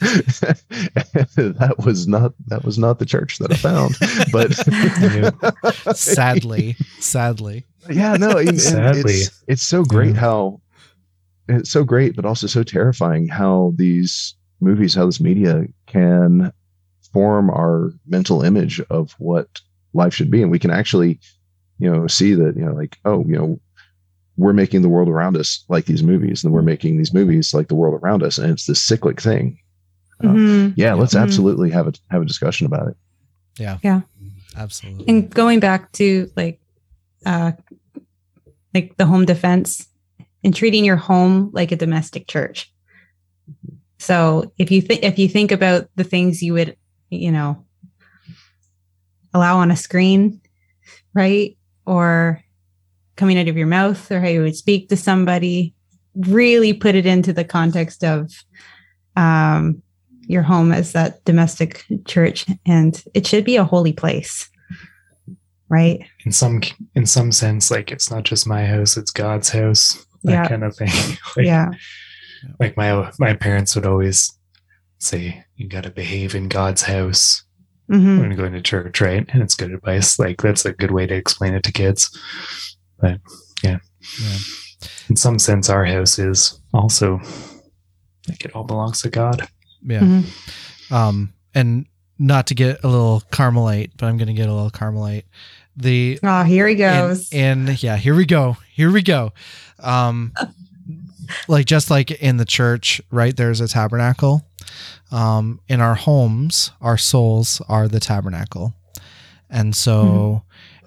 [1.36, 3.96] that was not that was not the church that I found,
[4.32, 6.76] but Sadly.
[7.00, 7.66] Sadly.
[7.90, 9.12] yeah no and- and Sadly.
[9.12, 10.20] it's, it's so great Yeah.
[10.20, 10.60] how
[11.48, 16.50] it's so great but also so terrifying how these movies how this media can
[17.14, 19.48] form our mental image of what
[19.94, 21.18] life should be and we can actually
[21.78, 23.58] you know see that you know like oh you know
[24.36, 27.68] we're making the world around us like these movies and we're making these movies like
[27.68, 29.56] the world around us and it's this cyclic thing
[30.22, 30.74] Uh, Mhm.
[30.76, 31.22] yeah let's Mhm.
[31.22, 32.96] absolutely have a have a discussion about it
[33.58, 33.78] Yeah.
[33.84, 34.00] Yeah.
[34.56, 35.06] Absolutely.
[35.08, 36.58] And going back to like
[37.26, 37.52] uh
[38.74, 39.86] like the home defense
[40.42, 42.72] and treating your home like a domestic church.
[43.98, 46.76] So if you think if you think about the things you would,
[47.10, 47.64] you know,
[49.32, 50.40] allow on a screen,
[51.14, 51.56] right?
[51.86, 52.40] Or
[53.16, 55.74] coming out of your mouth or how you would speak to somebody,
[56.16, 58.30] really put it into the context of
[59.16, 59.82] um
[60.26, 64.48] your home as that domestic church and it should be a holy place
[65.68, 66.62] right in some
[66.94, 70.04] in some sense, like it's not just my house; it's God's house.
[70.24, 70.48] That Yeah.
[70.48, 70.88] kind of thing.
[71.36, 71.68] like, yeah
[72.60, 74.36] like my my parents would always
[74.98, 77.42] say, "You got to behave in God's house
[77.90, 78.20] Mhm.
[78.20, 80.18] when going to church, right?" And it's good advice.
[80.18, 82.10] Like that's a good way to explain it to kids.
[83.00, 83.20] But
[83.62, 83.78] yeah,
[84.22, 84.38] Yeah.
[85.08, 87.20] in some sense, our house is also
[88.28, 89.46] like it all belongs to God.
[89.82, 90.00] Yeah.
[90.00, 90.92] Mhm.
[90.92, 91.86] Um, and
[92.18, 95.24] not to get a little Carmelite, but I'm going to get a little Carmelite.
[95.76, 98.56] The oh here he goes And, yeah, here we go.
[98.72, 99.32] Here we go.
[99.80, 100.32] Um,
[101.48, 103.36] like just like in the church, right?
[103.36, 104.42] There's a tabernacle.
[105.12, 108.74] Um, in our homes, our souls are the tabernacle,
[109.50, 110.42] and so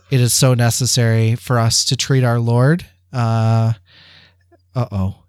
[0.09, 2.85] it is so necessary for us to treat our Lord.
[3.13, 3.73] Uh
[4.75, 5.23] oh.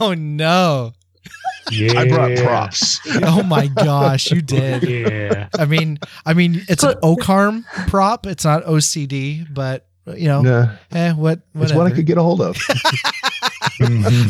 [0.00, 0.92] oh no.
[1.70, 4.84] Yeah, i brought props Oh my gosh, you did.
[4.84, 8.26] Yeah, I mean, I mean, it's an OCARM prop.
[8.26, 11.38] It's not OCD, but you know, Nah, eh, what?
[11.38, 11.78] it's Whatever.
[11.78, 12.56] what I could get a hold of.
[13.80, 13.84] I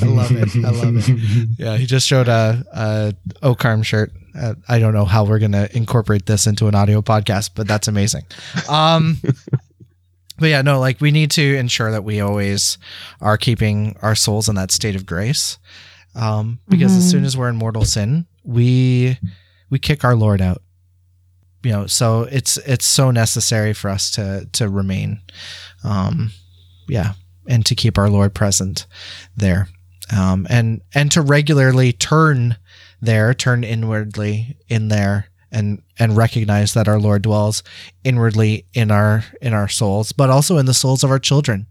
[0.04, 0.64] love it.
[0.64, 1.48] I love it.
[1.58, 3.14] Yeah, he just showed a, a
[3.46, 4.12] OCARM shirt.
[4.38, 7.88] Uh, I don't know how we're gonna incorporate this into an audio podcast, but that's
[7.88, 8.24] amazing.
[8.68, 9.18] Um,
[10.38, 12.78] but yeah, no, like we need to ensure that we always
[13.20, 15.58] are keeping our souls in that state of grace,
[16.14, 17.10] um, because as Mhm.
[17.10, 19.18] soon as we're in mortal sin, we
[19.70, 20.62] we kick our Lord out.
[21.62, 25.20] You know, so it's it's so necessary for us to to remain,
[25.84, 26.30] um,
[26.88, 27.14] yeah,
[27.48, 28.86] and to keep our Lord present
[29.36, 29.68] there
[30.14, 32.56] um, and and to regularly turn
[33.00, 37.62] there, turn inwardly in there, and and recognize that our Lord dwells
[38.04, 41.66] inwardly in our in our souls, but also in the souls of our children,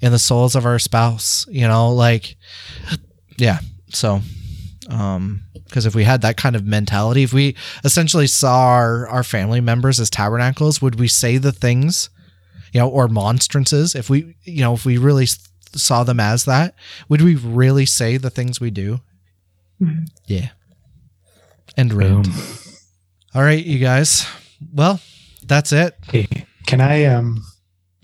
[0.00, 1.46] in the souls of our spouse.
[1.48, 2.36] You know, like
[3.36, 3.60] yeah.
[3.90, 4.20] So,
[4.90, 9.22] um, because if we had that kind of mentality, if we essentially saw our our
[9.22, 12.10] family members as tabernacles, would we say the things?
[12.72, 13.94] You know, or monstrances.
[13.94, 16.74] If we, you know, if we really s- saw them as that,
[17.08, 19.00] would we really say the things we do?
[19.80, 20.06] Mhm.
[20.26, 20.48] Yeah.
[21.76, 22.24] And Boom.
[23.34, 24.26] All right, you guys.
[24.72, 25.00] Well,
[25.46, 25.96] that's it.
[26.10, 26.26] Hey,
[26.66, 27.44] can I um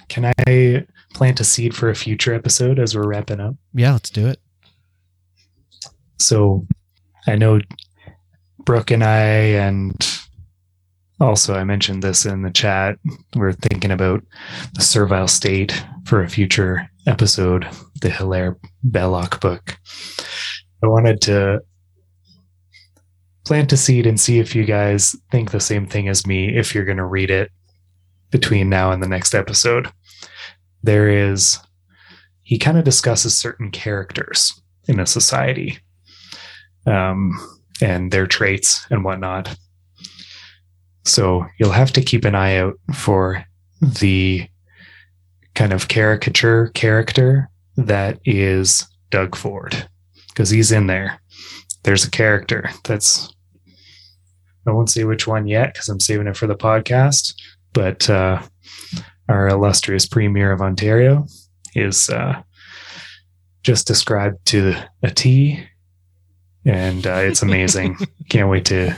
[0.08, 3.56] can I plant a seed for a future episode as we're wrapping up?
[3.72, 4.40] Yeah, let's do it.
[6.18, 6.66] So
[7.26, 7.60] I know
[8.64, 9.18] Brooke and I
[9.58, 10.13] and
[11.24, 12.98] also I mentioned this in the chat.
[13.34, 14.22] We're thinking about
[14.74, 17.66] the servile state for a future episode,
[18.02, 19.76] the Hilaire Belloc book.
[20.82, 21.60] I wanted to
[23.44, 26.74] plant a seed and see if you guys think the same thing as me if
[26.74, 27.50] you're going to read it
[28.30, 29.88] between now and the next episode.
[30.82, 31.58] There is,
[32.42, 35.78] he kind of discusses certain characters in a society
[36.86, 37.32] um,
[37.80, 39.56] and their traits and whatnot.
[41.04, 43.44] So you'll have to keep an eye out for
[43.80, 44.48] the
[45.54, 49.88] kind of caricature character that is Doug Ford
[50.28, 51.20] because he's in there.
[51.82, 53.34] There's a character that's
[54.66, 57.34] I won't say which one yet because I'm saving it for the podcast,
[57.74, 58.40] but uh,
[59.28, 61.26] our illustrious premier of Ontario
[61.74, 62.42] is uh,
[63.62, 65.62] just described to a T,
[66.64, 67.98] and uh, it's amazing.
[68.30, 68.96] Can't wait to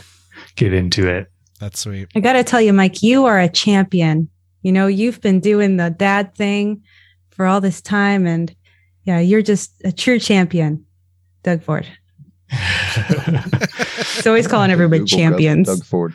[0.55, 1.27] get into it.
[1.61, 2.09] That's sweet.
[2.15, 4.29] I got to tell you, Mike, you are a champion.
[4.63, 6.83] You know, you've been doing the dad thing
[7.31, 8.27] for all this time.
[8.27, 8.55] And
[9.05, 10.85] yeah, you're just a true champion,
[11.43, 11.87] Doug Ford.
[12.51, 15.69] He's always calling everybody Google champions.
[15.69, 16.15] Doug Ford.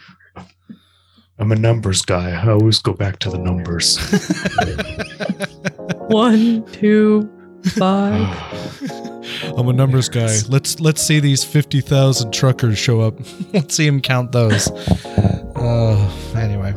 [1.40, 2.32] I'm a numbers guy.
[2.32, 3.98] I always go back to the oh, numbers.
[6.14, 7.30] One, two,
[7.64, 8.92] five.
[9.44, 10.38] I'm a numbers guy.
[10.50, 13.16] Let's let's see these fifty thousand truckers show up.
[13.54, 14.70] let's see him count those.
[14.72, 16.74] Uh, anyway,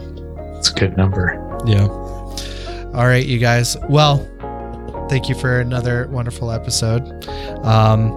[0.59, 1.41] It's a good number.
[1.67, 1.87] yeah.
[1.87, 3.77] All right, you guys.
[3.89, 4.19] Well,
[5.09, 7.27] thank you for another wonderful episode.
[7.65, 8.13] Um,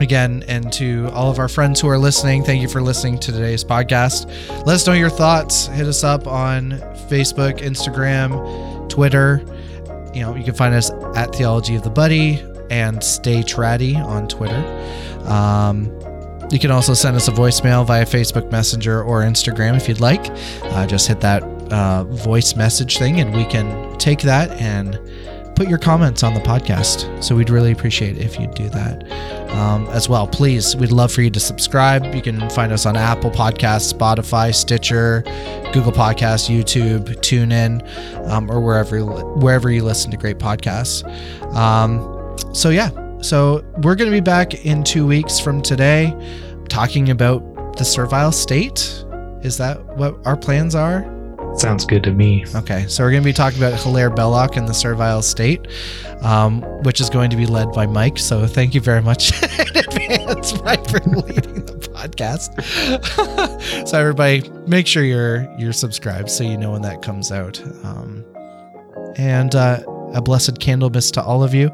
[0.00, 3.32] again, and to all of our friends who are listening, thank you for listening to
[3.32, 4.26] today's podcast.
[4.64, 5.66] Let us know your thoughts.
[5.66, 6.70] Hit us up on
[7.10, 9.42] Facebook, Instagram, Twitter.
[10.14, 14.28] You know, you can find us at Theology of the Buddy and Stay Tratty on
[14.28, 14.64] Twitter.
[15.26, 15.92] Um,
[16.50, 20.30] you can also send us a voicemail via Facebook Messenger or Instagram if you'd like.
[20.62, 21.42] Uh, just hit that
[21.72, 24.98] uh, voice message thing, and we can take that and
[25.54, 27.22] put your comments on the podcast.
[27.22, 29.04] So we'd really appreciate if you'd do that
[29.50, 30.26] um, as well.
[30.26, 32.14] Please, we'd love for you to subscribe.
[32.14, 35.22] You can find us on Apple Podcasts, Spotify, Stitcher,
[35.72, 41.04] Google Podcasts, YouTube, TuneIn, um, or wherever wherever you listen to great podcasts.
[41.54, 42.19] Um,
[42.52, 46.14] so yeah, so we're going to be back in two weeks from today,
[46.68, 49.04] talking about the servile state.
[49.42, 51.04] Is that what our plans are?
[51.56, 52.44] Sounds good to me.
[52.54, 55.66] Okay, so we're going to be talking about Hilaire Belloc and the servile state,
[56.22, 58.18] um, which is going to be led by Mike.
[58.18, 62.54] So thank you very much in advance, Mike, for leading the podcast.
[63.88, 67.60] so everybody, make sure you're you're subscribed so you know when that comes out.
[67.84, 68.24] Um,
[69.16, 69.82] and uh,
[70.14, 71.70] a blessed Candlemas to all of you.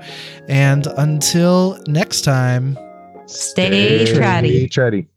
[0.49, 2.78] And until next time.
[3.26, 4.68] Stay tratty.
[4.68, 5.09] Tratty.